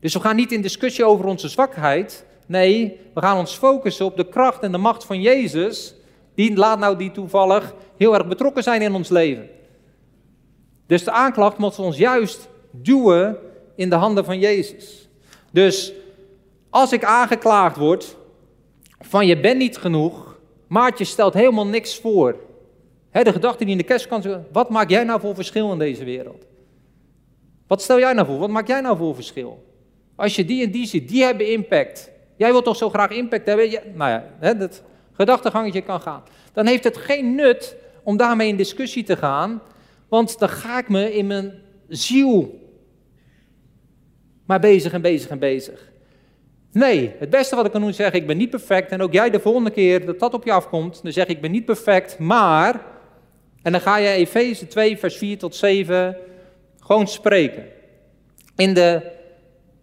[0.00, 2.24] Dus we gaan niet in discussie over onze zwakheid.
[2.46, 5.94] Nee, we gaan ons focussen op de kracht en de macht van Jezus.
[6.34, 9.48] Die laat nou die toevallig heel erg betrokken zijn in ons leven.
[10.86, 13.38] Dus de aanklacht moet ons juist duwen
[13.74, 15.08] in de handen van Jezus.
[15.52, 15.92] Dus
[16.70, 18.16] als ik aangeklaagd word
[19.00, 22.36] van je bent niet genoeg, Maartje stelt helemaal niks voor.
[23.12, 26.44] de gedachte die in de kerstkant wat maak jij nou voor verschil in deze wereld?
[27.66, 28.38] Wat stel jij nou voor?
[28.38, 29.64] Wat maak jij nou voor verschil?
[30.16, 32.10] Als je die en die ziet, die hebben impact.
[32.36, 33.70] Jij wilt toch zo graag impact hebben?
[33.94, 36.22] Nou ja, hè, dat gedachtegangetje kan gaan.
[36.52, 39.62] Dan heeft het geen nut om daarmee in discussie te gaan,
[40.08, 41.52] want dan ga ik me in mijn
[41.88, 42.64] ziel
[44.46, 45.92] maar bezig en bezig en bezig.
[46.72, 48.90] Nee, het beste wat ik kan doen is zeggen, ik ben niet perfect.
[48.90, 51.40] En ook jij de volgende keer dat dat op je afkomt, dan zeg ik, ik
[51.40, 52.80] ben niet perfect, maar...
[53.62, 56.16] En dan ga je Efeze 2, vers 4 tot 7
[56.80, 57.64] gewoon spreken.
[58.56, 59.02] In de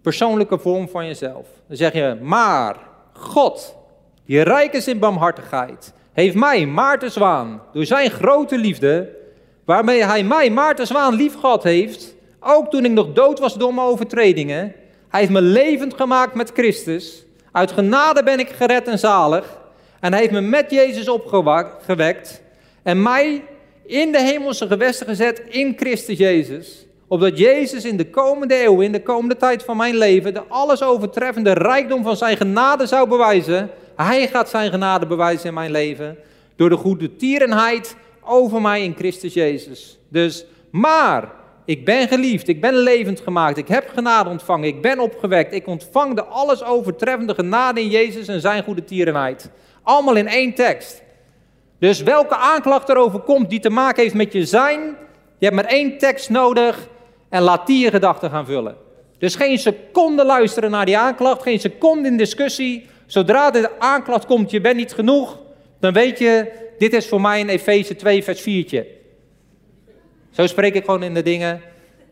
[0.02, 1.48] persoonlijke vorm van jezelf.
[1.68, 2.76] Dan zeg je, maar
[3.14, 3.76] God,
[4.26, 9.16] die rijk is in barmhartigheid, heeft mij, Maarten Zwaan, door zijn grote liefde,
[9.66, 13.74] waarmee hij mij, Maarten Zwaan, lief gehad heeft, ook toen ik nog dood was door
[13.74, 14.74] mijn overtredingen,
[15.10, 17.26] hij heeft me levend gemaakt met Christus.
[17.52, 19.62] Uit genade ben ik gered en zalig.
[20.00, 22.42] En hij heeft me met Jezus opgewekt
[22.84, 23.44] en mij
[23.86, 28.92] in de hemelse gewesten gezet in Christus Jezus opdat Jezus in de komende eeuw, in
[28.92, 33.70] de komende tijd van mijn leven, de alles overtreffende rijkdom van zijn genade zou bewijzen.
[33.96, 36.18] Hij gaat zijn genade bewijzen in mijn leven.
[36.56, 40.00] Door de goede tierenheid over mij in Christus Jezus.
[40.10, 41.32] Dus, maar,
[41.66, 45.68] ik ben geliefd, ik ben levend gemaakt, ik heb genade ontvangen, ik ben opgewekt, ik
[45.68, 49.50] ontvang de alles overtreffende genade in Jezus en zijn goede tierenheid.
[49.84, 51.02] Allemaal in één tekst.
[51.80, 54.80] Dus welke aanklacht erover komt die te maken heeft met je zijn,
[55.38, 56.88] je hebt maar één tekst nodig
[57.30, 58.76] en laat die je gedachten gaan vullen.
[59.18, 62.86] Dus geen seconde luisteren naar die aanklacht, geen seconde in discussie.
[63.06, 65.38] Zodra de aanklacht komt, je bent niet genoeg,
[65.84, 68.86] dan weet je, dit is voor mij een Efeze 2 vers 4.
[70.32, 71.62] Zo spreek ik gewoon in de dingen.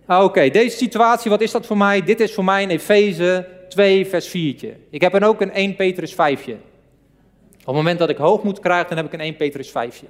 [0.06, 2.04] Ah, Oké, deze situatie, wat is dat voor mij?
[2.04, 4.78] Dit is voor mij een Efeze 2 vers 4.
[4.90, 6.48] Ik heb dan ook een 1 Petrus 5.
[6.48, 6.56] Op
[7.66, 10.04] het moment dat ik hoogmoed krijg, dan heb ik een 1 Petrus 5.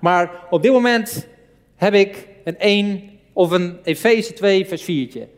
[0.00, 1.28] Maar op dit moment
[1.76, 5.28] heb ik een 1 of een Efeze 2, vers 4.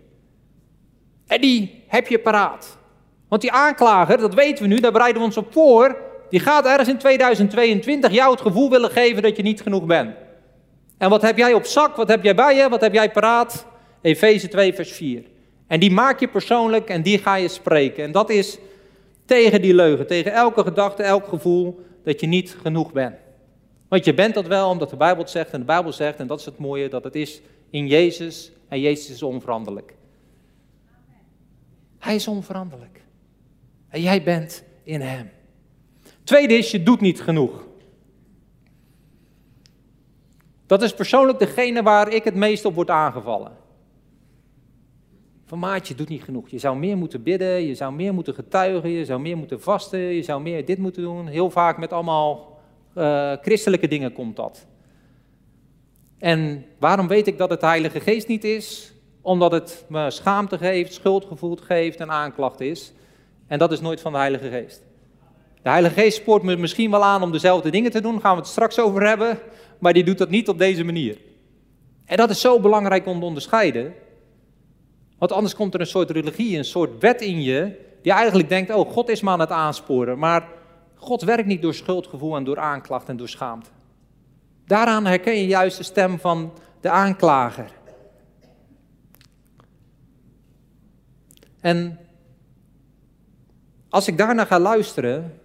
[1.27, 2.79] En die heb je paraat.
[3.29, 6.06] Want die aanklager, dat weten we nu, daar bereiden we ons op voor.
[6.31, 10.15] Die gaat ergens in 2022 jou het gevoel willen geven dat je niet genoeg bent.
[10.99, 11.97] En wat heb jij op zak?
[11.97, 12.69] Wat heb jij bij je?
[12.69, 13.67] Wat heb jij paraat?
[14.03, 15.23] Efeze 2, vers 4.
[15.67, 18.05] En die maak je persoonlijk en die ga je spreken.
[18.05, 18.59] En dat is
[19.27, 23.15] Tegen die leugen, tegen elke gedachte, elk gevoel dat je niet genoeg bent.
[23.89, 26.27] Want je bent dat wel omdat de Bijbel het zegt en de Bijbel zegt, en
[26.27, 29.95] dat is het mooie, dat het is in Jezus en Jezus is onveranderlijk.
[31.99, 33.01] Hij is onveranderlijk.
[33.89, 35.31] En jij bent in Hem.
[36.27, 37.67] Tweede is, je doet niet genoeg.
[40.67, 43.53] Dat is persoonlijk degene waar ik het meest op word aangevallen.
[45.45, 46.49] Van maatje, doet niet genoeg.
[46.49, 49.99] Je zou meer moeten bidden, je zou meer moeten getuigen, je zou meer moeten vasten,
[49.99, 51.27] je zou meer dit moeten doen.
[51.27, 52.59] Heel vaak met allemaal
[52.95, 54.67] uh, christelijke dingen komt dat.
[56.19, 58.93] En waarom weet ik dat het Heilige Geest niet is?
[59.21, 62.93] Omdat het me schaamte geeft, schuldgevoel geeft en aanklacht is.
[63.47, 64.86] En dat is nooit van de Heilige Geest.
[65.67, 68.35] De Heilige Geest spoort me misschien wel aan om dezelfde dingen te doen, daar gaan
[68.35, 69.39] we het straks over hebben,
[69.79, 71.19] maar die doet dat niet op deze manier.
[72.05, 73.95] En dat is zo belangrijk om te onderscheiden,
[75.19, 78.75] want anders komt er een soort religie, een soort wet in je, die eigenlijk denkt,
[78.75, 80.49] oh, God is me aan het aansporen, maar
[80.95, 83.71] God werkt niet door schuldgevoel en door aanklacht en door schaamte.
[84.67, 87.71] Daaraan herken je juist de stem van de aanklager.
[91.61, 91.99] En
[93.89, 95.41] als ik daarna ga luisteren,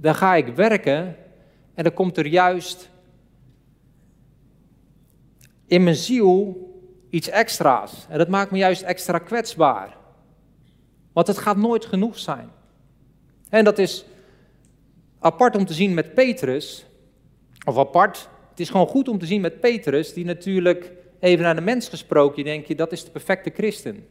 [0.00, 1.16] dan ga ik werken
[1.74, 2.90] en dan komt er juist
[5.66, 6.64] in mijn ziel
[7.10, 8.06] iets extra's.
[8.08, 9.96] En dat maakt me juist extra kwetsbaar.
[11.12, 12.50] Want het gaat nooit genoeg zijn.
[13.48, 14.04] En dat is
[15.18, 16.86] apart om te zien met Petrus.
[17.64, 21.54] Of apart, het is gewoon goed om te zien met Petrus, die natuurlijk even naar
[21.54, 24.06] de mens gesproken, denk je, dat is de perfecte christen.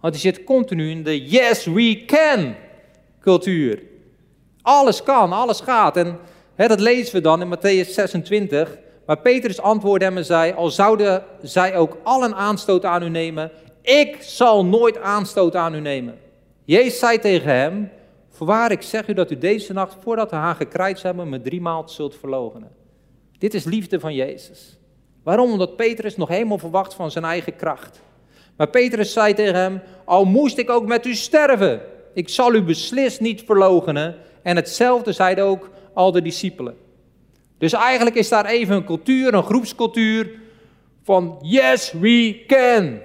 [0.00, 2.54] Want die zit continu in de yes we can
[3.20, 3.82] cultuur.
[4.62, 5.96] Alles kan, alles gaat.
[5.96, 6.18] En
[6.54, 8.76] hè, dat lezen we dan in Matthäus 26.
[9.06, 13.50] Maar Petrus antwoordde hem en zei: Al zouden zij ook allen aanstoot aan u nemen,
[13.82, 16.18] ik zal nooit aanstoot aan u nemen.
[16.64, 17.90] Jezus zei tegen hem:
[18.30, 21.88] Voorwaar, ik zeg u dat u deze nacht, voordat de hagen krijt hebben, me driemaal
[21.88, 22.70] zult verloochenen.
[23.38, 24.78] Dit is liefde van Jezus.
[25.22, 25.52] Waarom?
[25.52, 28.00] Omdat Petrus nog helemaal verwacht van zijn eigen kracht.
[28.56, 31.80] Maar Petrus zei tegen hem: Al moest ik ook met u sterven,
[32.14, 34.16] ik zal u beslist niet verloochenen.
[34.42, 36.76] En hetzelfde zeiden ook al de discipelen.
[37.58, 40.30] Dus eigenlijk is daar even een cultuur, een groepscultuur
[41.02, 42.98] van yes, we can.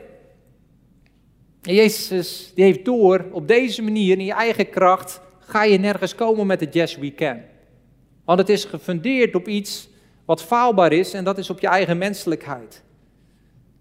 [1.62, 6.16] En Jezus die heeft door, op deze manier, in je eigen kracht, ga je nergens
[6.16, 7.42] komen met het yes, we can.
[8.26, 9.90] Want het is gefundeerd op iets
[10.26, 12.84] wat faalbaar is en dat is op je eigen menselijkheid.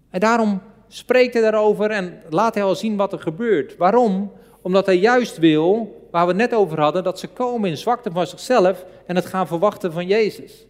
[0.09, 3.77] En daarom spreekt hij daarover en laat hij al zien wat er gebeurt.
[3.77, 4.31] Waarom?
[4.67, 8.11] Omdat hij juist wil waar we het net over hadden, dat ze komen in zwakte
[8.11, 10.65] van zichzelf en het gaan verwachten van Jezus.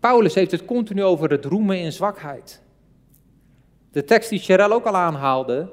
[0.00, 2.62] Paulus heeft het continu over het roemen in zwakheid.
[3.92, 5.68] De tekst die Cheryl ook al aanhaalde.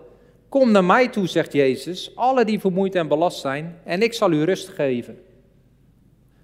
[0.49, 4.31] Kom naar mij toe, zegt Jezus, alle die vermoeid en belast zijn, en ik zal
[4.31, 5.19] u rust geven.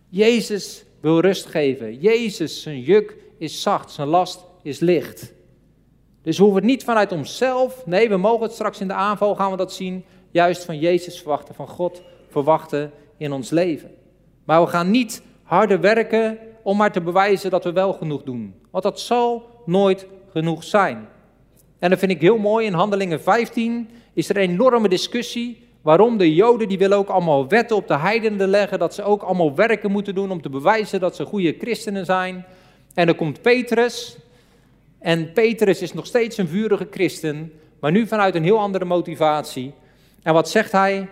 [0.10, 2.00] Jezus wil rust geven.
[2.00, 5.34] Jezus, zijn juk is zacht, zijn last is licht.
[6.24, 7.86] Dus we hoeven het niet vanuit onszelf.
[7.86, 11.20] Nee, we mogen het straks in de aanval, gaan we dat zien juist van Jezus
[11.20, 13.92] verwachten, van God verwachten in ons leven.
[14.44, 18.54] Maar we gaan niet harder werken om maar te bewijzen dat we wel genoeg doen.
[18.72, 21.08] Want dat zal nooit genoeg zijn.
[21.80, 22.66] En dat vind ik heel mooi.
[22.66, 25.68] In Handelingen 15 is er een enorme discussie.
[25.82, 28.80] Waarom de Joden die willen ook allemaal wetten op de heidenen leggen.
[28.80, 32.46] Dat ze ook allemaal werken moeten doen om te bewijzen dat ze goede christenen zijn.
[32.94, 34.18] En dan komt Petrus.
[35.04, 37.52] En Petrus is nog steeds een vurige christen.
[37.80, 39.74] Maar nu vanuit een heel andere motivatie.
[40.22, 41.10] En wat zegt hij?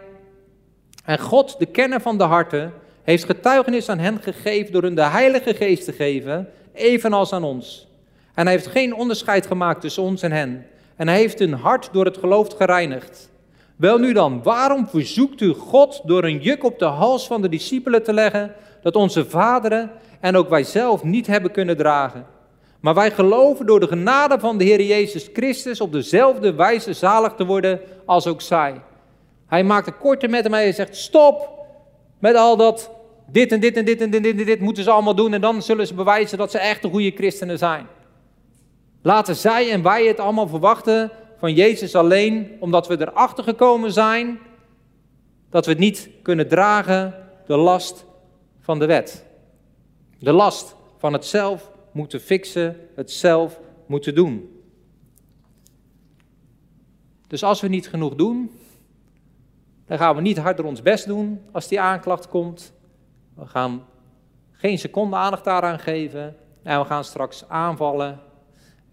[1.06, 2.74] En God, de kenner van de harten,
[3.04, 7.88] heeft getuigenis aan hen gegeven door hun de Heilige Geest te geven, evenals aan ons.
[8.34, 10.66] En hij heeft geen onderscheid gemaakt tussen ons en hen.
[10.96, 13.30] En hij heeft hun hart door het geloof gereinigd.
[13.76, 17.50] Wel nu dan, waarom verzoekt u God door een juk op de hals van de
[17.50, 22.26] discipelen te leggen, dat onze vaderen en ook wij zelf niet hebben kunnen dragen?
[22.82, 27.34] Maar wij geloven door de genade van de Heer Jezus Christus op dezelfde wijze zalig
[27.34, 28.82] te worden als ook zij.
[29.48, 31.50] Hij maakt een korte met hem en hij zegt: Stop
[32.20, 32.92] met al dat.
[33.28, 35.34] Dit en dit en dit en dit en dit, moeten ze allemaal doen.
[35.34, 37.88] En dan zullen ze bewijzen dat ze echt de goede christenen zijn.
[39.02, 44.40] Laten zij en wij het allemaal verwachten van Jezus alleen, omdat we erachter gekomen zijn
[45.50, 47.16] dat we het niet kunnen dragen,
[47.48, 48.06] de last
[48.60, 49.26] van de wet.
[50.20, 54.62] De last van het zelf moeten fixen, het zelf moeten doen.
[57.28, 58.52] Dus als we niet genoeg doen,
[59.86, 62.74] dan gaan we niet harder ons best doen als die aanklacht komt.
[63.34, 63.86] We gaan
[64.52, 66.36] geen seconde aandacht daaraan geven.
[66.64, 68.20] En we gaan straks aanvallen.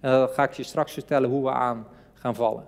[0.00, 2.64] En dan ga ik je straks vertellen hoe we aan gaan vallen.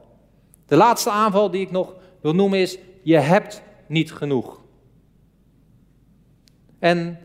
[0.67, 4.61] De laatste aanval die ik nog wil noemen is, je hebt niet genoeg.
[6.79, 7.19] En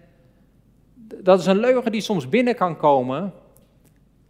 [1.25, 3.33] dat is een leugen die soms binnen kan komen.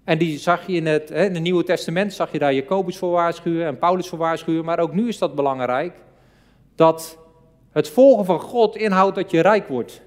[0.03, 3.11] En die zag je in het, in het Nieuwe Testament, zag je daar Jacobus voor
[3.11, 4.65] waarschuwen en Paulus voor waarschuwen.
[4.65, 5.93] Maar ook nu is dat belangrijk,
[6.75, 7.17] dat
[7.71, 10.01] het volgen van God inhoudt dat je rijk wordt.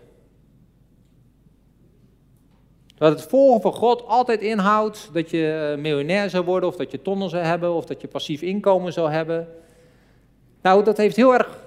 [2.95, 6.91] Dat het volgen van God altijd inhoudt dat je eh, miljonair zou worden, of dat
[6.91, 9.49] je tonnen zou hebben, of dat je passief inkomen zou hebben.
[10.63, 11.59] Nou, dat heeft heel erg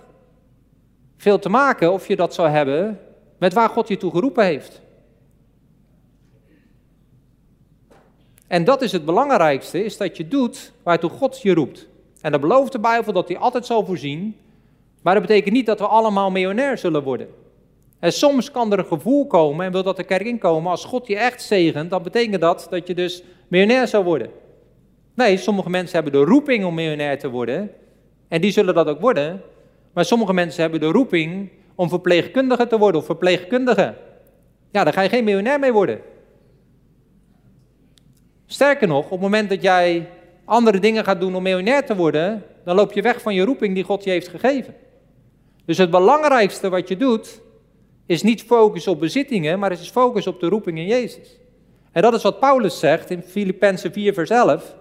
[1.18, 3.00] veel te maken, of je dat zou hebben,
[3.38, 4.82] met waar God je toe geroepen heeft.
[8.52, 11.88] En dat is het belangrijkste, is dat je doet waartoe God je roept.
[12.22, 14.36] En dat belooft de Bijbel dat hij altijd zal voorzien,
[15.02, 17.28] maar dat betekent niet dat we allemaal miljonair zullen worden.
[18.00, 21.08] En soms kan er een gevoel komen en wil dat de kerk inkomen, als God
[21.08, 24.30] je echt zegent, dan betekent dat dat je dus miljonair zou worden.
[25.16, 27.72] Nee, sommige mensen hebben de roeping om miljonair te worden,
[28.28, 29.42] en die zullen dat ook worden.
[29.94, 33.94] Maar sommige mensen hebben de roeping om verpleegkundige te worden of verpleegkundige.
[34.72, 36.00] Ja, daar ga je geen miljonair mee worden.
[38.52, 40.08] Sterker nog, op het moment dat jij
[40.46, 43.76] andere dingen gaat doen om miljonair te worden, dan loop je weg van je roeping
[43.76, 44.76] die God je heeft gegeven.
[45.66, 47.42] Dus het belangrijkste wat je doet,
[48.06, 51.38] is niet focus op bezittingen, maar is focus op de roeping in Jezus.
[51.92, 54.76] En dat is wat Paulus zegt in Filippenzen 4, vers 11.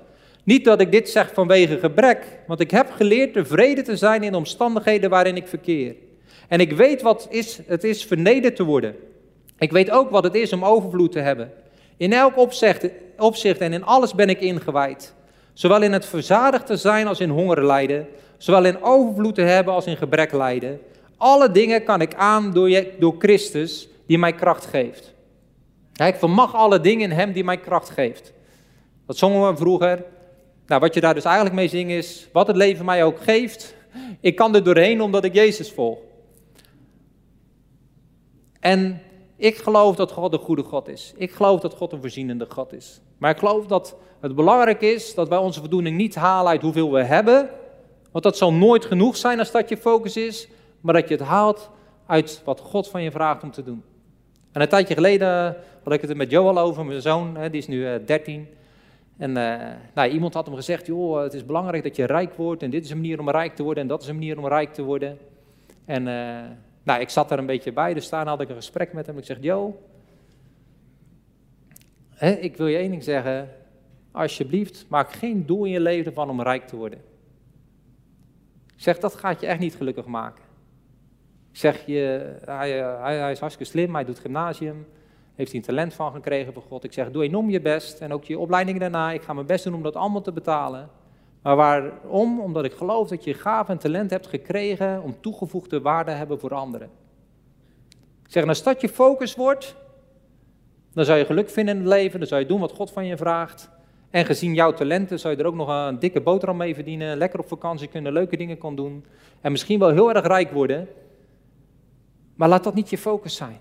[0.44, 4.34] Niet dat ik dit zeg vanwege gebrek, want ik heb geleerd tevreden te zijn in
[4.34, 5.94] omstandigheden waarin ik verkeer.
[6.48, 8.96] En ik weet wat is, het is vernederd te worden.
[9.58, 11.52] Ik weet ook wat het is om overvloed te hebben.
[12.00, 15.14] In elk opzicht, opzicht en in alles ben ik ingewijd.
[15.52, 18.08] Zowel in het verzadigd te zijn als in honger lijden.
[18.38, 20.80] Zowel in overvloed te hebben als in gebrek lijden.
[21.16, 25.14] Alle dingen kan ik aan door, je, door Christus die mij kracht geeft.
[25.94, 28.32] ik vermag alle dingen in hem die mij kracht geeft.
[29.06, 30.04] Dat zongen we vroeger.
[30.66, 33.74] Nou, wat je daar dus eigenlijk mee zingt is, wat het leven mij ook geeft,
[34.20, 35.98] ik kan er doorheen omdat ik Jezus volg.
[38.60, 39.02] En
[39.40, 41.12] ik geloof dat God een goede God is.
[41.16, 43.00] Ik geloof dat God een voorzienende God is.
[43.18, 46.92] Maar ik geloof dat het belangrijk is dat wij onze voldoening niet halen uit hoeveel
[46.92, 47.48] we hebben.
[48.10, 50.48] Want dat zal nooit genoeg zijn als dat je focus is.
[50.80, 51.70] Maar dat je het haalt
[52.06, 53.82] uit wat God van je vraagt om te doen.
[54.52, 57.68] En een tijdje geleden had ik het er met Joel over, mijn zoon, die is
[57.68, 58.48] nu 13.
[59.18, 62.34] Eh, en uh, nou, iemand had hem gezegd, joh, het is belangrijk dat je rijk
[62.34, 64.38] wordt en dit is een manier om rijk te worden en dat is een manier
[64.38, 65.18] om rijk te worden.
[65.84, 66.38] En uh,
[66.82, 69.18] nou, ik zat er een beetje bij, dus daarna had ik een gesprek met hem.
[69.18, 69.38] Ik zeg,
[72.10, 73.48] hè, ik wil je één ding zeggen,
[74.10, 76.98] alsjeblieft, maak geen doel in je leven van om rijk te worden.
[78.76, 80.44] Ik zeg, dat gaat je echt niet gelukkig maken.
[81.52, 84.86] Zeg, je, hij, hij, is hartstikke slim, hij doet gymnasium,
[85.34, 86.84] heeft hij een talent van gekregen van God.
[86.84, 89.12] Ik zeg, doe enorm je best en ook je opleiding daarna.
[89.12, 90.90] Ik ga mijn best doen om dat allemaal te betalen.
[91.42, 92.40] Maar waarom?
[92.40, 96.40] Omdat ik geloof dat je gaaf en talent hebt gekregen om toegevoegde waarde te hebben
[96.40, 96.90] voor anderen.
[98.24, 99.76] Ik zeg, als dat je focus wordt,
[100.92, 103.06] dan zou je geluk vinden in het leven, dan zou je doen wat God van
[103.06, 103.70] je vraagt.
[104.10, 107.40] En gezien jouw talenten zou je er ook nog een dikke boterham mee verdienen, lekker
[107.40, 109.04] op vakantie kunnen, leuke dingen kan doen.
[109.40, 110.88] En misschien wel heel erg rijk worden.
[112.34, 113.58] Maar laat dat niet je focus zijn.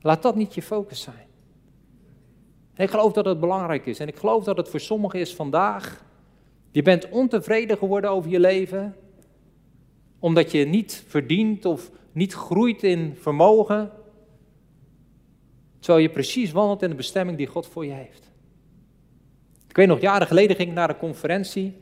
[0.00, 1.26] Laat dat niet je focus zijn.
[2.76, 3.98] ik geloof dat het belangrijk is.
[3.98, 6.04] En ik geloof dat het voor sommigen is vandaag.
[6.76, 8.96] Je bent ontevreden geworden over je leven.
[10.18, 13.90] Omdat je niet verdient of niet groeit in vermogen.
[15.78, 18.30] Terwijl je precies wandelt in de bestemming die God voor je heeft.
[19.68, 21.76] Ik weet nog, jaren geleden ging ik naar een conferentie.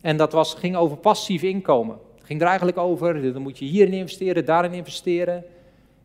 [0.00, 1.98] En dat was, ging over passief inkomen.
[2.22, 5.44] Ging er eigenlijk over, dan moet je hierin investeren, daarin investeren.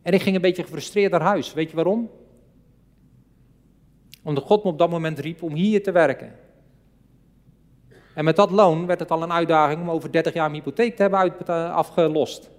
[0.02, 1.54] En ik ging een beetje gefrustreerd naar huis.
[1.54, 2.10] Weet je waarom?
[4.22, 6.44] Omdat God me op dat moment riep om hier te werken.
[8.16, 10.96] En met dat loon werd het al een uitdaging om over 30 jaar mijn hypotheek
[10.96, 12.50] te hebben afgelost.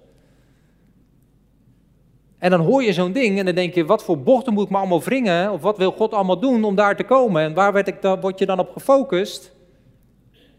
[2.37, 4.69] En dan hoor je zo'n ding en dan denk je, wat voor bochten moet ik
[4.69, 5.51] me allemaal wringen?
[5.51, 7.41] Of wat wil God allemaal doen om daar te komen?
[7.41, 9.55] En waar werd ik, word je dan op gefocust?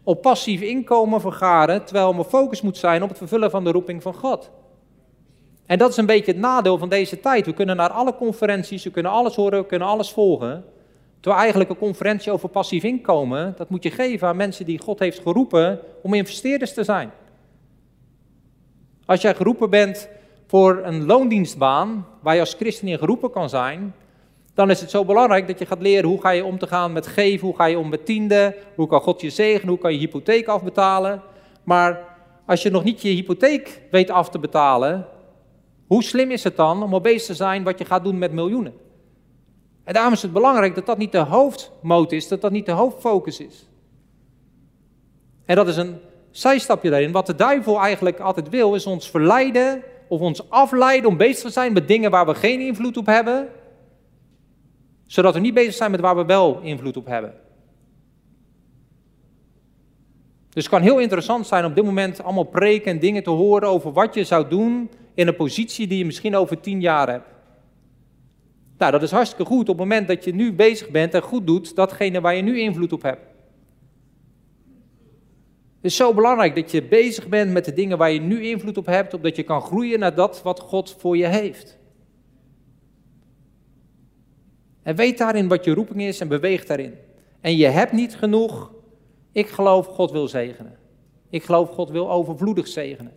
[0.03, 4.01] Op passief inkomen vergaren, terwijl mijn focus moet zijn op het vervullen van de roeping
[4.01, 4.49] van God.
[5.65, 7.45] En dat is een beetje het nadeel van deze tijd.
[7.45, 10.65] We kunnen naar alle conferenties, we kunnen alles horen, we kunnen alles volgen.
[11.19, 14.99] Terwijl eigenlijk een conferentie over passief inkomen, dat moet je geven aan mensen die God
[14.99, 17.11] heeft geroepen om investeerders te zijn.
[19.05, 20.09] Als jij geroepen bent
[20.47, 23.93] voor een loondienstbaan, waar je als christen in geroepen kan zijn,
[24.53, 26.93] dan is het zo belangrijk dat je gaat leren hoe ga je om te gaan
[26.93, 29.93] met geven, hoe ga je om met tienden, hoe kan God je zegenen, hoe kan
[29.93, 31.21] je hypotheek afbetalen.
[31.63, 32.03] Maar
[32.45, 35.07] als je nog niet je hypotheek weet af te betalen,
[35.87, 38.73] hoe slim is het dan om bezig te zijn wat je gaat doen met miljoenen?
[39.89, 42.71] En daarom is het belangrijk dat dat niet de hoofdmoot is, dat dat niet de
[42.71, 43.67] hoofdfocus is.
[45.45, 45.97] En dat is een
[46.31, 47.11] zijstapje daarin.
[47.11, 51.49] Wat de duivel eigenlijk altijd wil, is ons verleiden of ons afleiden om bezig te
[51.49, 53.47] zijn met dingen waar we geen invloed op hebben,
[55.05, 57.33] zodat we niet bezig zijn met waar we wel invloed op hebben.
[60.49, 63.69] Dus het kan heel interessant zijn op dit moment allemaal preken en dingen te horen
[63.69, 67.38] over wat je zou doen in een positie die je misschien over tien jaar hebt.
[68.79, 71.47] Nou, dat is hartstikke goed op het moment dat je nu bezig bent en goed
[71.47, 73.21] doet datgene waar je nu invloed op hebt.
[75.75, 78.77] Het is zo belangrijk dat je bezig bent met de dingen waar je nu invloed
[78.77, 81.77] op hebt, opdat je kan groeien naar dat wat God voor je heeft.
[84.83, 86.93] En weet daarin wat je roeping is en beweeg daarin.
[87.41, 88.71] En je hebt niet genoeg.
[89.31, 90.77] Ik geloof God wil zegenen.
[91.29, 93.13] Ik geloof God wil overvloedig zegenen.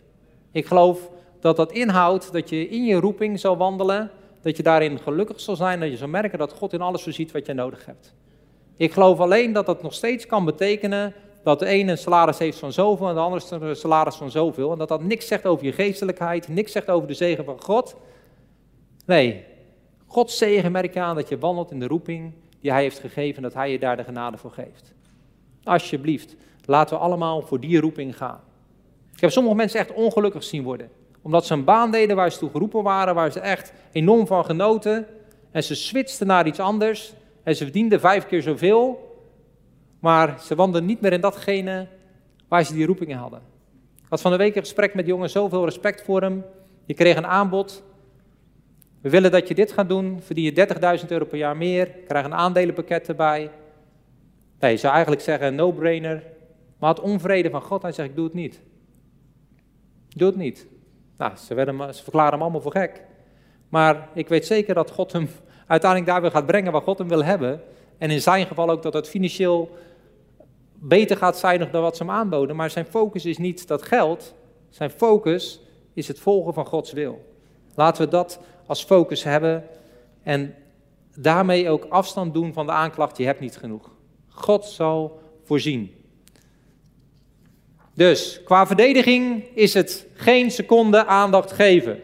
[0.51, 1.09] Ik geloof
[1.39, 4.11] dat dat inhoudt dat je in je roeping zal wandelen,
[4.43, 7.31] dat je daarin gelukkig zal zijn, dat je zal merken dat God in alles voorziet
[7.31, 8.13] wat je nodig hebt.
[8.77, 11.13] Ik geloof alleen dat dat nog steeds kan betekenen
[11.43, 14.71] dat de ene een salaris heeft van zoveel en de andere een salaris van zoveel.
[14.71, 17.95] En dat dat niks zegt over je geestelijkheid, niks zegt over de zegen van God.
[19.05, 19.45] Nee,
[20.07, 23.41] Gods zegen merk je aan dat je wandelt in de roeping die Hij heeft gegeven,
[23.41, 24.93] dat Hij je daar de genade voor geeft.
[25.63, 26.35] Alsjeblieft,
[26.65, 28.39] laten we allemaal voor die roeping gaan.
[29.13, 30.89] Ik heb sommige mensen echt ongelukkig zien worden,
[31.23, 34.45] omdat ze een baan deden waar ze toe geroepen waren, waar ze echt enorm van
[34.45, 35.07] genoten.
[35.51, 37.13] En ze switchten naar iets anders
[37.43, 39.11] en ze verdienden vijf keer zoveel,
[39.99, 41.87] maar ze wandelden niet meer in datgene
[42.47, 43.39] waar ze die roepingen hadden.
[43.95, 46.43] Ik had van de week een gesprek met jongen, zoveel respect voor hem.
[46.85, 47.83] Je kreeg een aanbod.
[49.01, 52.25] We willen dat je dit gaat doen, verdien je 30.000 euro per jaar meer, krijg
[52.25, 53.51] een aandelenpakket erbij.
[54.59, 56.23] Nee, je zou eigenlijk zeggen no-brainer.
[56.79, 58.61] Maar het onvrede van God, hij zegt ik doe het niet.
[60.09, 60.67] Doe het niet.
[61.37, 63.03] Ze, werden, ze verklaren hem allemaal voor gek.
[63.69, 65.29] Maar ik weet zeker dat God hem
[65.67, 67.61] uiteindelijk daar weer gaat brengen waar God hem wil hebben.
[67.97, 69.69] En in zijn geval ook dat het financieel
[70.73, 72.55] beter gaat zijn dan wat ze hem aanboden.
[72.55, 74.33] Maar zijn focus is niet dat geld.
[74.69, 75.61] Zijn focus
[75.93, 77.25] is het volgen van Gods wil.
[77.75, 79.63] Laten we dat als focus hebben
[80.23, 80.55] en
[81.15, 83.91] daarmee ook afstand doen van de aanklacht, je hebt niet genoeg.
[84.29, 86.02] God zal voorzien.
[87.93, 91.99] Dus qua verdediging is het geen seconde aandacht geven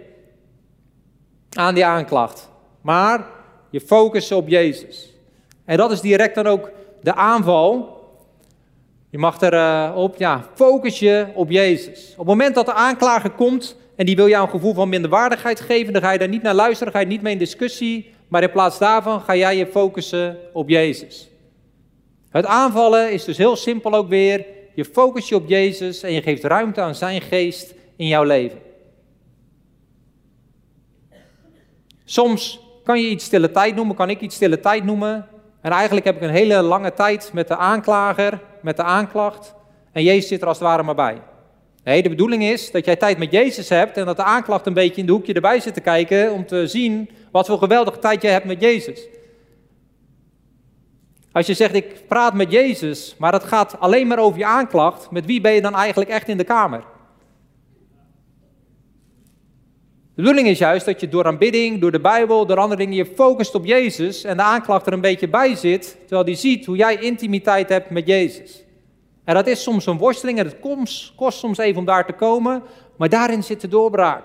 [1.49, 2.49] aan die aanklacht,
[2.81, 3.25] maar
[3.69, 5.13] je focussen op Jezus.
[5.65, 6.71] En dat is direct dan ook
[7.01, 7.97] de aanval
[9.11, 12.11] je mag erop, uh, ja, focus je op Jezus.
[12.11, 15.59] Op het moment dat de aanklager komt en die wil jou een gevoel van minderwaardigheid
[15.59, 18.43] geven, dan ga je daar niet naar luisteren, ga je niet mee in discussie, maar
[18.43, 21.29] in plaats daarvan ga jij je focussen op Jezus.
[22.29, 24.45] Het aanvallen is dus heel simpel ook weer,
[24.79, 28.59] je focus je op Jezus en je geeft ruimte aan zijn geest in jouw leven.
[32.05, 35.27] Soms kan je iets stille tijd noemen, kan ik iets stille tijd noemen.
[35.61, 39.55] En eigenlijk heb ik een hele lange tijd met de aanklager met de aanklacht
[39.91, 41.21] en Jezus zit er als het ware maar bij.
[41.83, 44.73] Nee, de bedoeling is dat jij tijd met Jezus hebt en dat de aanklacht een
[44.73, 48.21] beetje in de hoekje erbij zit te kijken om te zien wat voor geweldige tijd
[48.21, 49.07] jij hebt met Jezus.
[51.31, 55.11] Als je zegt, ik praat met Jezus, maar het gaat alleen maar over je aanklacht,
[55.11, 56.83] met wie ben je dan eigenlijk echt in de kamer?
[60.15, 63.05] De bedoeling is juist dat je door aanbidding, door de Bijbel, door andere dingen, je
[63.05, 66.75] focust op Jezus en de aanklacht er een beetje bij zit, terwijl die ziet hoe
[66.75, 68.63] jij intimiteit hebt met Jezus.
[69.23, 70.59] En dat is soms een worsteling en het
[71.15, 72.63] kost, soms even om daar te komen,
[72.97, 74.23] maar daarin zit de doorbraak.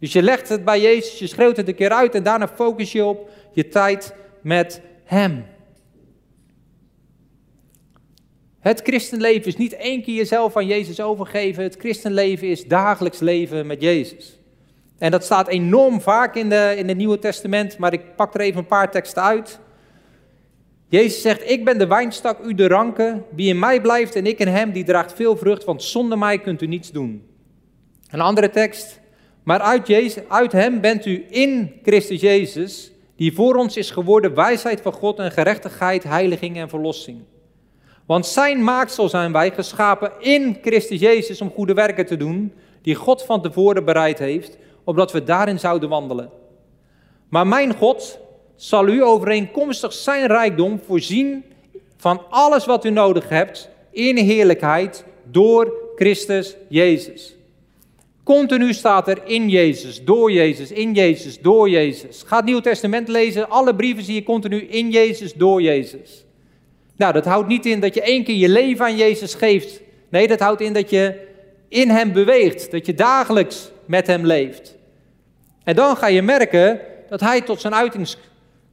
[0.00, 2.92] Dus je legt het bij Jezus, je schreeuwt het een keer uit en daarna focus
[2.92, 5.44] je op je tijd met Hem.
[8.66, 11.62] Het christenleven is niet één keer jezelf aan Jezus overgeven.
[11.62, 14.38] Het christenleven is dagelijks leven met Jezus.
[14.98, 18.40] En dat staat enorm vaak in, de, in het Nieuwe Testament, maar ik pak er
[18.40, 19.58] even een paar teksten uit.
[20.88, 23.24] Jezus zegt, ik ben de wijnstak, u de ranken.
[23.34, 26.38] Wie in mij blijft en ik in hem, die draagt veel vrucht, want zonder mij
[26.38, 27.26] kunt u niets doen.
[28.10, 29.00] Een andere tekst.
[29.42, 34.34] Maar uit, Jezus, uit hem bent u in Christus Jezus, die voor ons is geworden
[34.34, 37.20] wijsheid van God en gerechtigheid, heiliging en verlossing.
[38.06, 42.52] Want zijn maaksel zijn wij geschapen in Christus Jezus om goede werken te doen,
[42.82, 46.30] die God van tevoren bereid heeft, opdat we daarin zouden wandelen.
[47.28, 48.18] Maar mijn God
[48.56, 51.44] zal u overeenkomstig zijn rijkdom voorzien
[51.96, 57.34] van alles wat u nodig hebt in heerlijkheid door Christus Jezus.
[58.24, 62.22] Continu staat er in Jezus, door Jezus, in Jezus, door Jezus.
[62.22, 66.25] Ga het Nieuw Testament lezen, alle brieven zie je continu in Jezus, door Jezus.
[66.96, 69.80] Nou, dat houdt niet in dat je één keer je leven aan Jezus geeft.
[70.08, 71.28] Nee, dat houdt in dat je
[71.68, 74.76] in Hem beweegt, dat je dagelijks met Hem leeft.
[75.64, 78.14] En dan ga je merken dat hij tot zijn uiting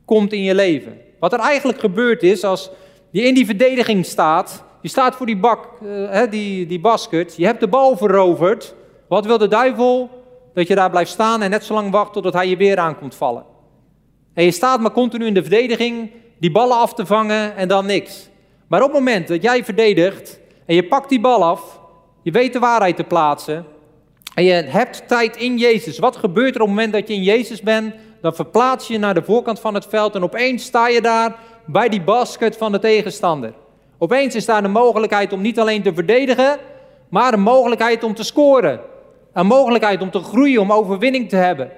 [0.05, 1.01] komt in je leven.
[1.19, 2.69] Wat er eigenlijk gebeurd is als
[3.09, 7.35] je in die verdediging staat, Je staat voor die bak, uh, die, die basket.
[7.35, 8.75] Je hebt de bal veroverd.
[9.07, 10.09] Wat wil de duivel?
[10.53, 12.97] Dat je daar blijft staan en net zo lang wacht totdat hij je weer aan
[12.97, 13.45] komt vallen.
[14.33, 16.11] En je staat maar continu in de verdediging
[16.43, 18.29] die ballen af te vangen en dan niks.
[18.67, 21.79] Maar op het moment dat jij verdedigt en je pakt die bal af,
[22.21, 23.65] je weet de waarheid te plaatsen
[24.35, 25.99] en je hebt tijd in Jezus.
[25.99, 27.93] Wat gebeurt er op het moment dat je in Jezus bent?
[28.21, 31.35] Dan verplaats je naar de voorkant van het veld en opeens sta je daar
[31.65, 33.53] bij die basket van de tegenstander.
[33.97, 36.57] Opeens is daar de mogelijkheid om niet alleen te verdedigen,
[37.09, 38.79] maar een mogelijkheid om te scoren.
[39.33, 41.71] Een mogelijkheid om te groeien, om overwinning te hebben.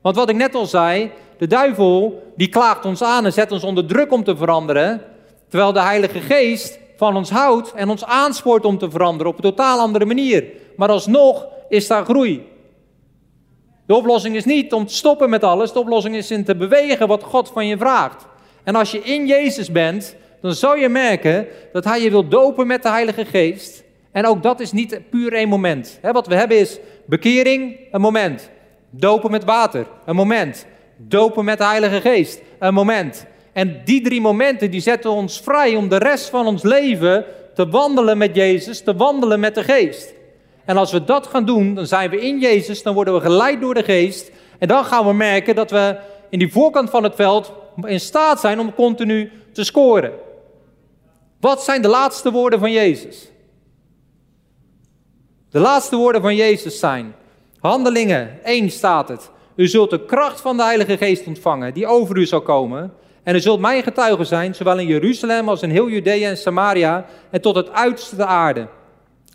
[0.00, 3.64] Want wat ik net al zei, de duivel die klaagt ons aan en zet ons
[3.64, 5.02] onder druk om te veranderen,
[5.48, 9.50] terwijl de Heilige Geest van ons houdt en ons aanspoort om te veranderen op een
[9.50, 10.44] totaal andere manier.
[10.76, 12.46] Maar alsnog is daar groei.
[13.86, 17.08] De oplossing is niet om te stoppen met alles, de oplossing is in te bewegen
[17.08, 18.26] wat God van je vraagt.
[18.64, 22.66] En als je in Jezus bent, dan zou je merken dat Hij je wil dopen
[22.66, 23.84] met de Heilige Geest.
[24.12, 25.98] En ook dat is niet puur één moment.
[26.02, 28.50] wat we hebben is bekering, een moment.
[28.90, 30.66] Dopen met water, een moment.
[30.96, 33.26] Dopen met de Heilige Geest, een moment.
[33.52, 37.24] En die drie momenten die zetten ons vrij om de rest van ons leven
[37.54, 40.12] te wandelen met Jezus, te wandelen met de Geest.
[40.64, 43.60] En als we dat gaan doen, dan zijn we in Jezus, dan worden we geleid
[43.60, 44.30] door de Geest.
[44.58, 45.96] En dan gaan we merken dat we
[46.30, 50.12] in die voorkant van het veld in staat zijn om continu te scoren.
[51.40, 53.28] Wat zijn de laatste woorden van Jezus?
[55.50, 57.14] De laatste woorden van Jezus zijn,
[57.68, 59.30] Handelingen 1 staat het.
[59.56, 62.92] U zult de kracht van de Heilige Geest ontvangen, die over u zal komen.
[63.22, 67.06] En u zult mijn getuigen zijn, zowel in Jeruzalem als in heel Judea en Samaria
[67.30, 68.68] en tot het uiterste de aarde.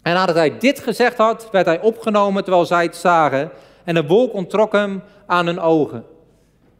[0.02, 3.52] En nadat hij dit gezegd had, werd hij opgenomen terwijl zij het zagen.
[3.84, 6.06] En een wolk ontrok hem aan hun ogen.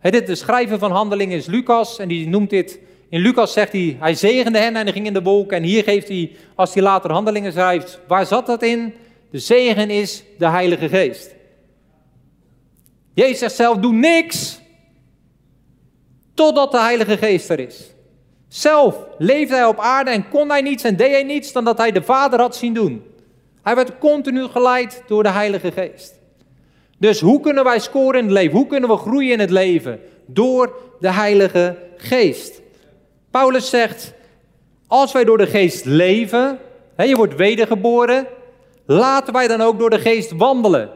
[0.02, 2.80] Dit, de schrijver van handelingen is Lucas en die noemt dit...
[3.10, 5.52] In Lucas zegt hij, hij zegende hen en hij ging in de wolk.
[5.52, 8.94] En hier geeft hij, als hij later handelingen schrijft, waar zat dat in?
[9.32, 11.42] De zegen is de Heilige Geest.
[13.14, 14.62] Jezus zegt zelf, doe niks
[16.34, 17.94] totdat de Heilige Geest er is.
[18.48, 21.78] Zelf leefde hij op aarde en kon hij niets en deed hij niets dan dat
[21.78, 23.04] hij de Vader had zien doen.
[23.62, 26.14] Hij werd continu geleid door de Heilige Geest.
[26.98, 28.58] Dus hoe kunnen wij scoren in het leven?
[28.58, 30.00] Hoe kunnen we groeien in het leven?
[30.26, 32.62] Door de Heilige Geest.
[33.32, 34.14] Paulus zegt,
[34.88, 36.60] als wij door de Geest leven,
[36.98, 38.28] je wordt wedergeboren,
[38.86, 40.90] laten wij dan ook door de Geest wandelen,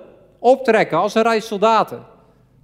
[0.47, 2.05] optrekken als een reis soldaten.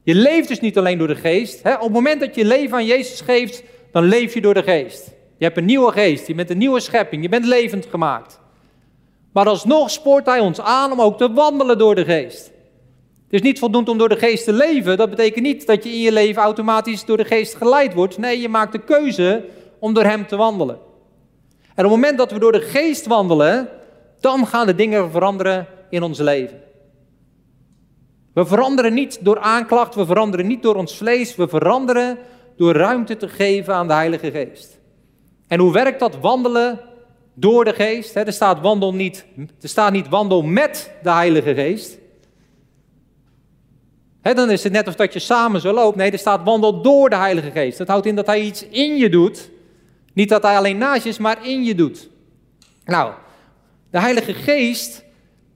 [0.03, 1.63] Je leeft dus niet alleen door de Geest.
[1.63, 1.73] Hè?
[1.73, 5.11] Op het moment dat je leven aan Jezus geeft, dan leef je door de Geest.
[5.37, 8.39] Je hebt een nieuwe geest, je bent een nieuwe schepping, je bent levend gemaakt.
[9.33, 12.45] Maar alsnog spoort Hij ons aan om ook te wandelen door de Geest.
[13.23, 14.97] Het is niet voldoende om door de Geest te leven.
[14.97, 18.17] Dat betekent niet dat je in je leven automatisch door de Geest geleid wordt.
[18.17, 19.45] Nee, je maakt de keuze
[19.79, 20.75] om door Hem te wandelen.
[21.75, 23.69] En op het moment dat we door de Geest wandelen,
[24.19, 26.62] dan gaan de dingen veranderen in ons leven.
[28.33, 32.17] We veranderen niet door aanklacht, we veranderen niet door ons vlees, we veranderen
[32.57, 34.79] door ruimte te geven aan de Heilige Geest.
[35.47, 36.79] En hoe werkt dat wandelen
[37.33, 38.15] door de Geest?
[38.15, 39.25] Er staat, wandel niet,
[39.61, 41.97] er staat niet wandel met de Heilige Geest.
[44.21, 45.95] dan is het net of dat je samen zo loopt.
[45.95, 47.77] Nee, er staat wandel door de Heilige Geest.
[47.77, 49.49] Dat houdt in dat Hij iets in je doet.
[50.13, 52.09] Niet dat Hij alleen naast je is, maar in je doet.
[52.85, 53.13] Nou,
[53.89, 55.03] de Heilige Geest,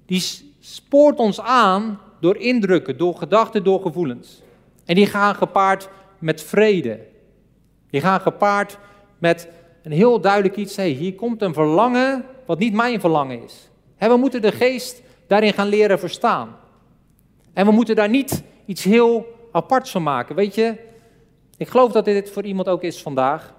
[0.05, 0.23] die
[0.59, 4.41] spoort ons aan door indrukken, door gedachten, door gevoelens.
[4.85, 5.89] En die gaan gepaard
[6.19, 6.99] met vrede.
[7.89, 8.77] Die gaan gepaard
[9.17, 9.49] met
[9.83, 10.75] een heel duidelijk iets.
[10.75, 13.69] Hey, hier komt een verlangen wat niet mijn verlangen is.
[13.97, 16.55] En we moeten de geest daarin gaan leren verstaan.
[17.53, 20.35] En we moeten daar niet iets heel aparts van maken.
[20.35, 20.75] Weet je,
[21.57, 23.55] ik geloof dat dit voor iemand ook is vandaag.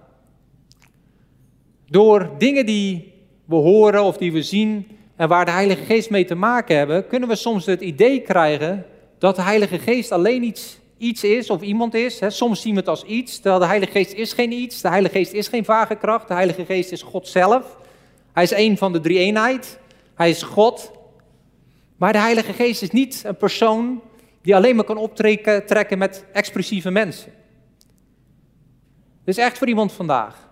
[1.86, 6.24] Door dingen die we horen of die we zien en waar de Heilige Geest mee
[6.24, 8.86] te maken hebben, kunnen we soms het idee krijgen
[9.18, 12.20] dat de Heilige Geest alleen iets, iets is of iemand is.
[12.26, 14.80] Soms zien we het als iets, terwijl de Heilige Geest is geen iets.
[14.80, 16.28] De Heilige Geest is geen vage kracht.
[16.28, 17.76] De Heilige Geest is God zelf.
[18.32, 19.78] Hij is een van de drie eenheid.
[20.14, 20.90] Hij is God.
[21.96, 24.02] Maar de Heilige Geest is niet een persoon
[24.42, 27.32] die alleen maar kan optrekken met expressieve mensen.
[29.24, 30.47] Dit is echt voor iemand vandaag.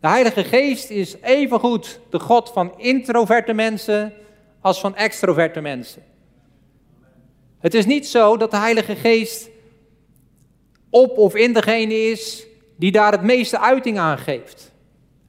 [0.00, 4.12] De Heilige Geest is evengoed de God van introverte mensen
[4.60, 6.02] als van extroverte mensen.
[7.58, 9.48] Het is niet zo dat de Heilige Geest
[10.90, 14.72] op of in degene is die daar het meeste uiting aan geeft.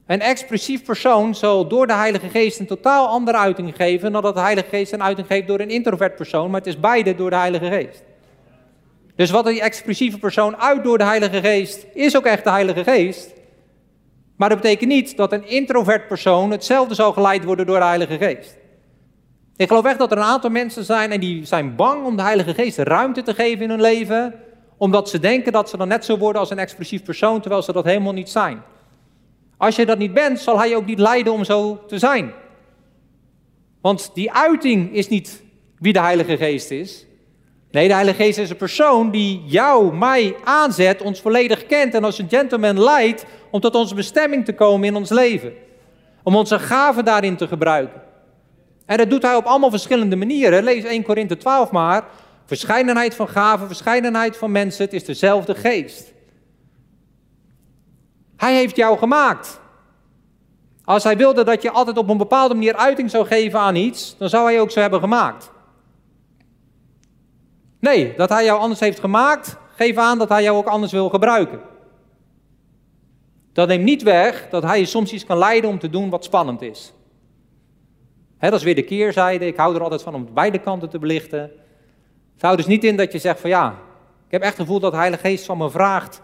[0.06, 4.34] Een expressief persoon zal door de Heilige Geest een totaal andere uiting geven dan dat
[4.34, 7.30] de Heilige Geest een uiting geeft door een introvert persoon, maar het is beide door
[7.30, 8.02] de Heilige Geest.
[9.16, 12.84] Dus wat die expressieve persoon uit door de Heilige Geest is ook echt de Heilige
[12.84, 13.32] Geest.
[14.38, 18.16] Maar dat betekent niet dat een introvert persoon hetzelfde zal geleid worden door de Heilige
[18.18, 18.56] Geest.
[19.56, 22.22] Ik geloof echt dat er een aantal mensen zijn en die zijn bang om de
[22.22, 24.34] Heilige Geest ruimte te geven in hun leven,
[24.76, 27.72] omdat ze denken dat ze dan net zo worden als een expressief persoon, terwijl ze
[27.72, 28.62] dat helemaal niet zijn.
[29.56, 32.32] Als je dat niet bent, zal hij je ook niet leiden om zo te zijn.
[33.80, 35.42] Want die uiting is niet
[35.78, 37.06] wie de Heilige Geest is.
[37.70, 42.04] Nee, de Heilige Geest is een persoon die jou, mij aanzet, ons volledig kent en
[42.04, 45.52] als een gentleman leidt om tot onze bestemming te komen in ons leven.
[46.22, 48.02] Om onze gaven daarin te gebruiken.
[48.86, 50.64] En dat doet hij op allemaal verschillende manieren.
[50.64, 52.04] Lees 1 Korinthe 12 maar.
[52.44, 56.12] Verscheidenheid van gaven, verscheidenheid van mensen, het is dezelfde geest.
[58.36, 59.60] Hij heeft jou gemaakt.
[60.84, 64.16] Als hij wilde dat je altijd op een bepaalde manier uiting zou geven aan iets,
[64.18, 65.50] dan zou hij ook zo hebben gemaakt.
[67.88, 71.08] Nee, dat hij jou anders heeft gemaakt, geef aan dat hij jou ook anders wil
[71.08, 71.60] gebruiken.
[73.52, 76.24] Dat neemt niet weg dat hij je soms iets kan leiden om te doen wat
[76.24, 76.92] spannend is.
[78.38, 79.46] dat is weer de keerzijde.
[79.46, 81.40] Ik hou er altijd van om beide kanten te belichten.
[82.32, 83.68] Het houdt dus niet in dat je zegt van ja,
[84.26, 86.20] ik heb echt het gevoel dat de Heilige Geest van me vraagt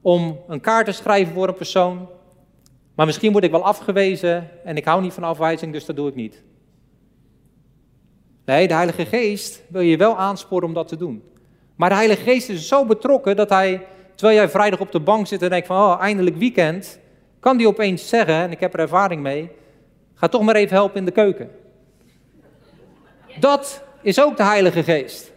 [0.00, 2.08] om een kaart te schrijven voor een persoon.
[2.94, 6.08] Maar misschien word ik wel afgewezen en ik hou niet van afwijzing, dus dat doe
[6.08, 6.42] ik niet.
[8.46, 11.22] Nee, de Heilige Geest wil je wel aansporen om dat te doen.
[11.76, 15.26] Maar de Heilige Geest is zo betrokken dat hij, terwijl jij vrijdag op de bank
[15.26, 16.98] zit en denkt van, oh, eindelijk weekend,
[17.40, 19.50] kan die opeens zeggen, en ik heb er ervaring mee,
[20.14, 21.50] ga toch maar even helpen in de keuken.
[23.40, 25.32] Dat is ook de Heilige Geest.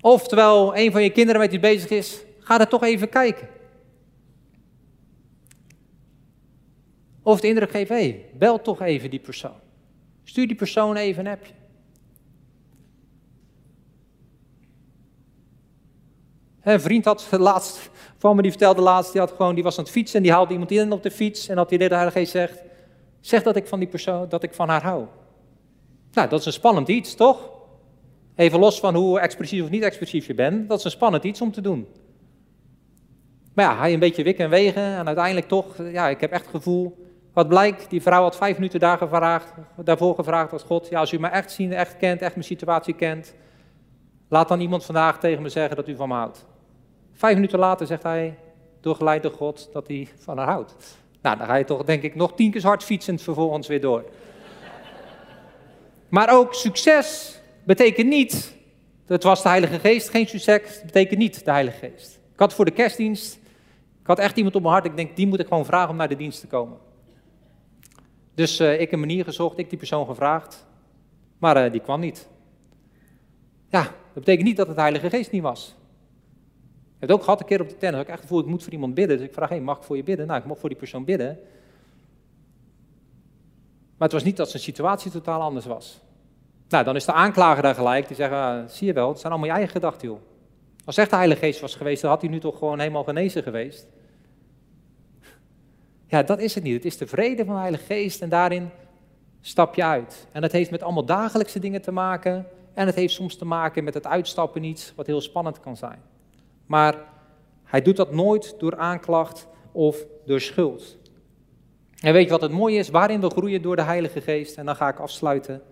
[0.00, 3.48] Of terwijl een van je kinderen met je bezig is, ga er toch even kijken.
[7.28, 9.60] Of de indruk geven, hé, hey, bel toch even die persoon.
[10.24, 11.52] Stuur die persoon even een appje.
[16.62, 19.84] Een vriend had laatst, van me die vertelde laatst, die, had gewoon, die was aan
[19.84, 21.48] het fietsen en die haalde iemand in op de fiets.
[21.48, 22.62] En dat hij de Heilige Geest zegt,
[23.20, 25.04] zeg dat ik van die persoon, dat ik van haar hou.
[26.12, 27.50] Nou, dat is een spannend iets, toch?
[28.34, 31.40] Even los van hoe expressief of niet expressief je bent, dat is een spannend iets
[31.40, 31.86] om te doen.
[33.54, 36.42] Maar ja, hij een beetje wikken en wegen en uiteindelijk toch, ja, ik heb echt
[36.42, 37.07] het gevoel,
[37.38, 41.12] wat blijkt, die vrouw had vijf minuten daar gevraagd, daarvoor gevraagd als God, ja, als
[41.12, 43.34] u me echt zien, echt kent, echt mijn situatie kent,
[44.28, 46.46] laat dan iemand vandaag tegen me zeggen dat u van me houdt.
[47.12, 48.38] Vijf minuten later zegt hij,
[48.80, 50.98] doorgeleid door God, dat hij van haar houdt.
[51.22, 54.04] Nou, dan ga je toch denk ik nog tien keer hard fietsend vervolgens weer door.
[56.08, 58.54] Maar ook succes betekent niet,
[59.06, 62.20] het was de Heilige Geest, geen succes betekent niet de Heilige Geest.
[62.32, 63.38] Ik had voor de kerstdienst,
[64.00, 65.96] ik had echt iemand op mijn hart, ik denk, die moet ik gewoon vragen om
[65.96, 66.86] naar de dienst te komen.
[68.38, 70.66] Dus uh, ik een manier gezocht, ik die persoon gevraagd,
[71.38, 72.28] maar uh, die kwam niet.
[73.68, 75.68] Ja, dat betekent niet dat het Heilige Geest niet was.
[75.68, 78.62] Ik heb het ook gehad een keer op de tennis, ik echt gevoel, ik moet
[78.62, 79.16] voor iemand bidden.
[79.16, 80.26] Dus ik vraag, hey, mag ik voor je bidden?
[80.26, 81.38] Nou, ik mag voor die persoon bidden.
[83.96, 86.00] Maar het was niet dat zijn situatie totaal anders was.
[86.68, 89.32] Nou, dan is de aanklager daar gelijk, die zegt, ah, zie je wel, het zijn
[89.32, 90.20] allemaal je eigen gedachten, joh.
[90.84, 93.42] Als echt de Heilige Geest was geweest, dan had hij nu toch gewoon helemaal genezen
[93.42, 93.86] geweest.
[96.08, 96.74] Ja, dat is het niet.
[96.74, 98.70] Het is de vrede van de Heilige Geest en daarin
[99.40, 100.26] stap je uit.
[100.32, 102.46] En dat heeft met allemaal dagelijkse dingen te maken.
[102.74, 105.98] En het heeft soms te maken met het uitstappen iets wat heel spannend kan zijn.
[106.66, 106.94] Maar
[107.64, 110.96] hij doet dat nooit door aanklacht of door schuld.
[112.00, 112.88] En weet je wat het mooie is?
[112.88, 114.56] Waarin we groeien door de Heilige Geest.
[114.56, 115.62] En dan ga ik afsluiten.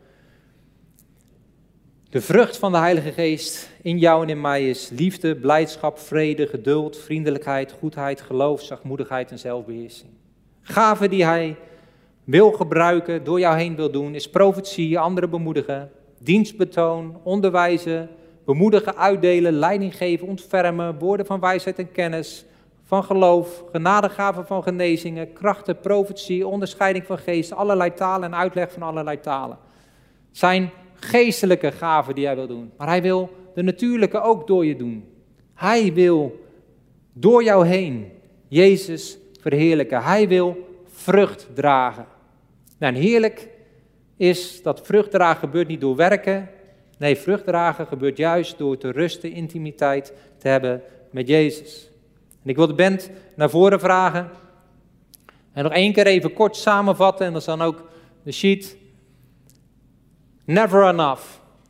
[2.11, 6.47] De vrucht van de Heilige Geest in jou en in mij is liefde, blijdschap, vrede,
[6.47, 10.11] geduld, vriendelijkheid, goedheid, geloof, zachtmoedigheid en zelfbeheersing.
[10.69, 11.57] Gaven die Hij
[12.25, 18.09] wil gebruiken, door jou heen wil doen, is profetie, anderen bemoedigen, dienstbetoon, onderwijzen,
[18.45, 22.45] bemoedigen, uitdelen, leiding geven, ontfermen, woorden van wijsheid en kennis,
[22.85, 28.83] van geloof, genadegaven van genezingen, krachten, profetie, onderscheiding van geest, allerlei talen en uitleg van
[28.83, 29.59] allerlei talen.
[30.31, 32.73] Zijn geestelijke gaven die hij wil doen.
[32.77, 35.05] Maar hij wil de natuurlijke ook door je doen.
[35.55, 36.47] Hij wil
[37.12, 38.12] door jou heen
[38.49, 39.19] Jezus
[39.49, 40.03] verheerlijken.
[40.03, 42.07] Hij wil vrucht dragen.
[42.79, 43.49] Nou, en heerlijk
[44.17, 46.49] is dat vrucht dragen gebeurt niet door werken.
[46.99, 51.91] Nee, vrucht dragen gebeurt juist door te rusten, intimiteit te hebben met Jezus.
[52.43, 54.31] En ik wil de band naar voren vragen.
[55.53, 57.27] En nog één keer even kort samenvatten.
[57.27, 57.89] En dat is dan ook
[58.23, 58.77] de sheet.
[60.45, 61.23] Never enough.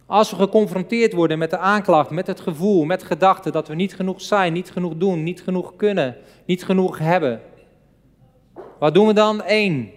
[0.07, 3.95] Als we geconfronteerd worden met de aanklacht, met het gevoel, met gedachten dat we niet
[3.95, 7.41] genoeg zijn, niet genoeg doen, niet genoeg kunnen, niet genoeg hebben.
[8.79, 9.43] Wat doen we dan?
[9.47, 9.91] Eén,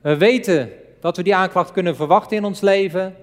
[0.00, 0.70] we weten
[1.00, 3.16] dat we die aanklacht kunnen verwachten in ons leven.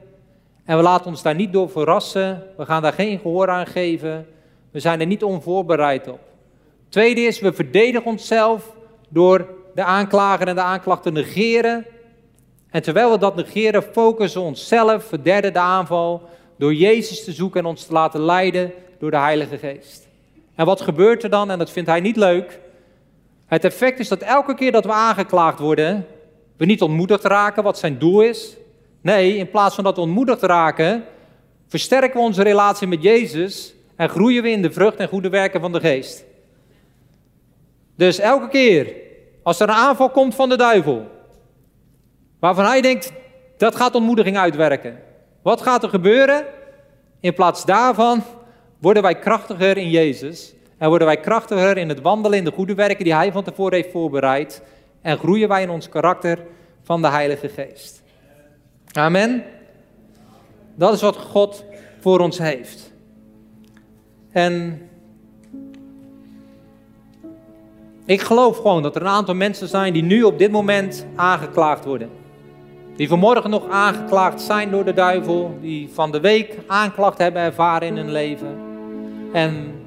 [0.65, 2.43] En we laten ons daar niet door verrassen.
[2.57, 4.27] We gaan daar geen gehoor aan geven.
[4.71, 6.19] We zijn er niet onvoorbereid op.
[6.89, 8.75] Tweede is, we verdedigen onszelf
[9.09, 11.85] door de aanklager en de aanklacht te negeren.
[12.69, 17.59] En terwijl we dat negeren, focussen we onszelf, derde de aanval, door Jezus te zoeken
[17.59, 20.07] en ons te laten leiden door de Heilige Geest.
[20.55, 21.51] En wat gebeurt er dan?
[21.51, 22.59] En dat vindt hij niet leuk.
[23.49, 26.05] Het effect is dat elke keer dat we aangeklaagd worden,
[26.57, 28.57] we niet ontmoedigd raken wat zijn doel is.
[29.01, 31.03] Nee, in plaats van dat we ontmoedigd raken,
[31.67, 35.61] versterken we onze relatie met Jezus en groeien we in de vrucht en goede werken
[35.61, 36.25] van de geest.
[37.95, 38.93] Dus elke keer
[39.43, 41.07] als er een aanval komt van de duivel,
[42.39, 43.11] waarvan hij denkt
[43.57, 44.99] dat gaat ontmoediging uitwerken,
[45.41, 46.45] wat gaat er gebeuren?
[47.19, 48.23] In plaats daarvan
[48.79, 52.73] worden wij krachtiger in Jezus en worden wij krachtiger in het wandelen in de goede
[52.73, 54.63] werken die Hij van tevoren heeft voorbereid
[55.01, 56.39] en groeien wij in ons karakter
[56.83, 58.03] van de Heilige Geest.
[58.91, 59.43] Amen.
[60.75, 61.65] Dat is wat God
[61.99, 62.93] voor ons heeft.
[64.31, 64.81] En
[68.05, 71.85] ik geloof gewoon dat er een aantal mensen zijn die nu op dit moment aangeklaagd
[71.85, 72.09] worden.
[72.95, 77.87] Die vanmorgen nog aangeklaagd zijn door de duivel, die van de week aanklacht hebben ervaren
[77.87, 78.57] in hun leven.
[79.33, 79.78] En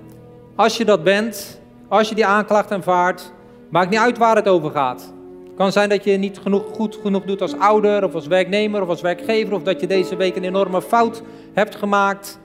[0.55, 3.33] als je dat bent, als je die aanklacht ervaart,
[3.69, 5.13] maakt niet uit waar het over gaat.
[5.45, 8.83] Het kan zijn dat je niet genoeg, goed genoeg doet als ouder of als werknemer
[8.83, 11.23] of als werkgever, of dat je deze week een enorme fout
[11.53, 12.39] hebt gemaakt.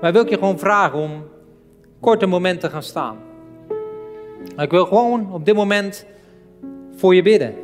[0.00, 1.24] Maar wil ik je gewoon vragen om
[2.00, 3.16] korte momenten te gaan staan.
[4.56, 6.06] ik wil gewoon op dit moment
[6.96, 7.54] voor je bidden.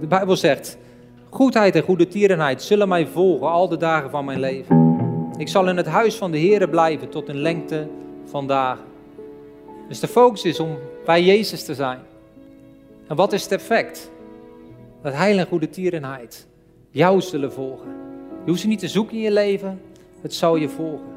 [0.00, 0.78] De Bijbel zegt,
[1.30, 4.88] goedheid en goede tierenheid zullen mij volgen al de dagen van mijn leven.
[5.36, 7.88] Ik zal in het huis van de Heer blijven tot in lengte
[8.24, 8.84] van dagen.
[9.88, 11.98] Dus de focus is om bij Jezus te zijn.
[13.06, 14.10] En wat is het effect?
[15.02, 16.46] Dat heil en goede tierenheid
[16.90, 17.88] jou zullen volgen.
[18.44, 19.80] Je hoeft ze niet te zoeken in je leven,
[20.20, 21.08] het zal je volgen.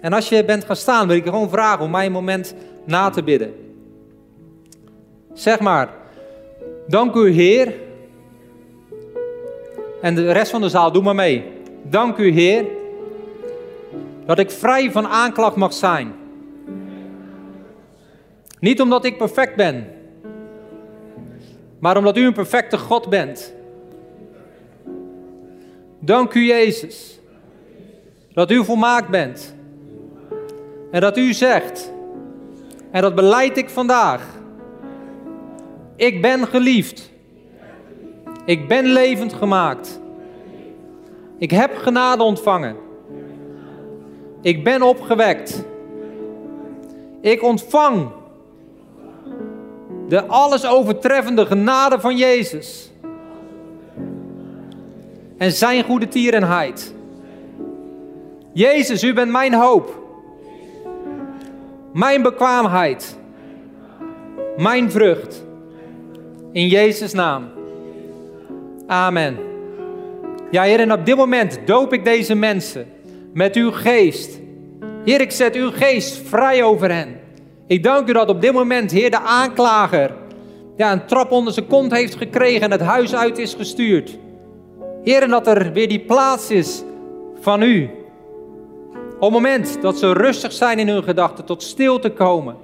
[0.00, 2.54] En als je bent gaan staan, wil ik je gewoon vragen om mij een moment
[2.84, 3.54] na te bidden.
[5.32, 6.02] Zeg maar,
[6.86, 7.74] Dank u, Heer.
[10.04, 11.44] En de rest van de zaal, doe maar mee.
[11.82, 12.64] Dank u, Heer,
[14.26, 16.12] dat ik vrij van aanklacht mag zijn.
[18.60, 19.86] Niet omdat ik perfect ben,
[21.78, 23.54] maar omdat u een perfecte God bent.
[25.98, 27.20] Dank u, Jezus,
[28.32, 29.54] dat u volmaakt bent.
[30.90, 31.92] En dat u zegt,
[32.90, 34.26] en dat beleid ik vandaag
[35.96, 37.12] ik ben geliefd.
[38.44, 40.00] Ik ben levend gemaakt.
[41.38, 42.76] Ik heb genade ontvangen.
[44.40, 45.64] Ik ben opgewekt.
[47.20, 48.08] Ik ontvang
[50.08, 52.92] de alles overtreffende genade van Jezus.
[55.38, 56.94] En zijn goede tierenheid.
[58.52, 60.02] Jezus, u bent mijn hoop.
[61.92, 63.18] Mijn bekwaamheid.
[64.56, 65.44] Mijn vrucht.
[66.52, 67.53] In Jezus' naam.
[68.86, 69.38] Amen.
[70.50, 72.86] Ja, Heer, en op dit moment doop ik deze mensen
[73.32, 74.40] met uw geest.
[75.04, 77.20] Heer, ik zet uw geest vrij over hen.
[77.66, 80.10] Ik dank u dat op dit moment, Heer, de aanklager
[80.76, 84.18] ja, een trap onder zijn kont heeft gekregen en het huis uit is gestuurd.
[85.02, 86.82] Heer, en dat er weer die plaats is
[87.40, 87.90] van u.
[89.14, 92.56] Op het moment dat ze rustig zijn in hun gedachten, tot stil te komen,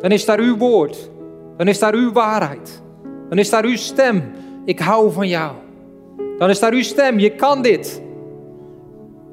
[0.00, 1.10] dan is daar uw woord,
[1.56, 2.82] dan is daar uw waarheid.
[3.28, 4.32] Dan is daar uw stem.
[4.64, 5.52] Ik hou van jou.
[6.38, 7.18] Dan is daar uw stem.
[7.18, 8.02] Je kan dit.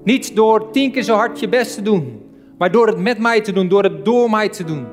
[0.04, 2.22] Niet door tien keer zo hard je best te doen.
[2.58, 3.68] Maar door het met mij te doen.
[3.68, 4.86] Door het door mij te doen.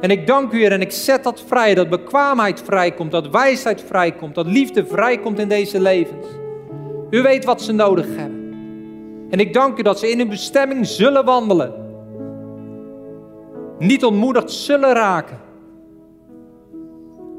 [0.00, 1.74] En ik dank u, Heer, en ik zet dat vrij.
[1.74, 3.10] Dat bekwaamheid vrijkomt.
[3.10, 4.34] Dat wijsheid vrijkomt.
[4.34, 6.26] Dat liefde vrijkomt in deze levens.
[7.10, 8.36] U weet wat ze nodig hebben.
[9.30, 11.72] En ik dank u dat ze in hun bestemming zullen wandelen.
[13.78, 15.46] Niet ontmoedigd zullen raken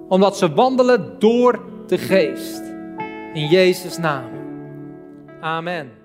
[0.10, 1.60] omdat ze wandelen door
[1.90, 2.62] de geest.
[3.34, 4.30] In Jezus' naam.
[5.42, 5.99] Amen.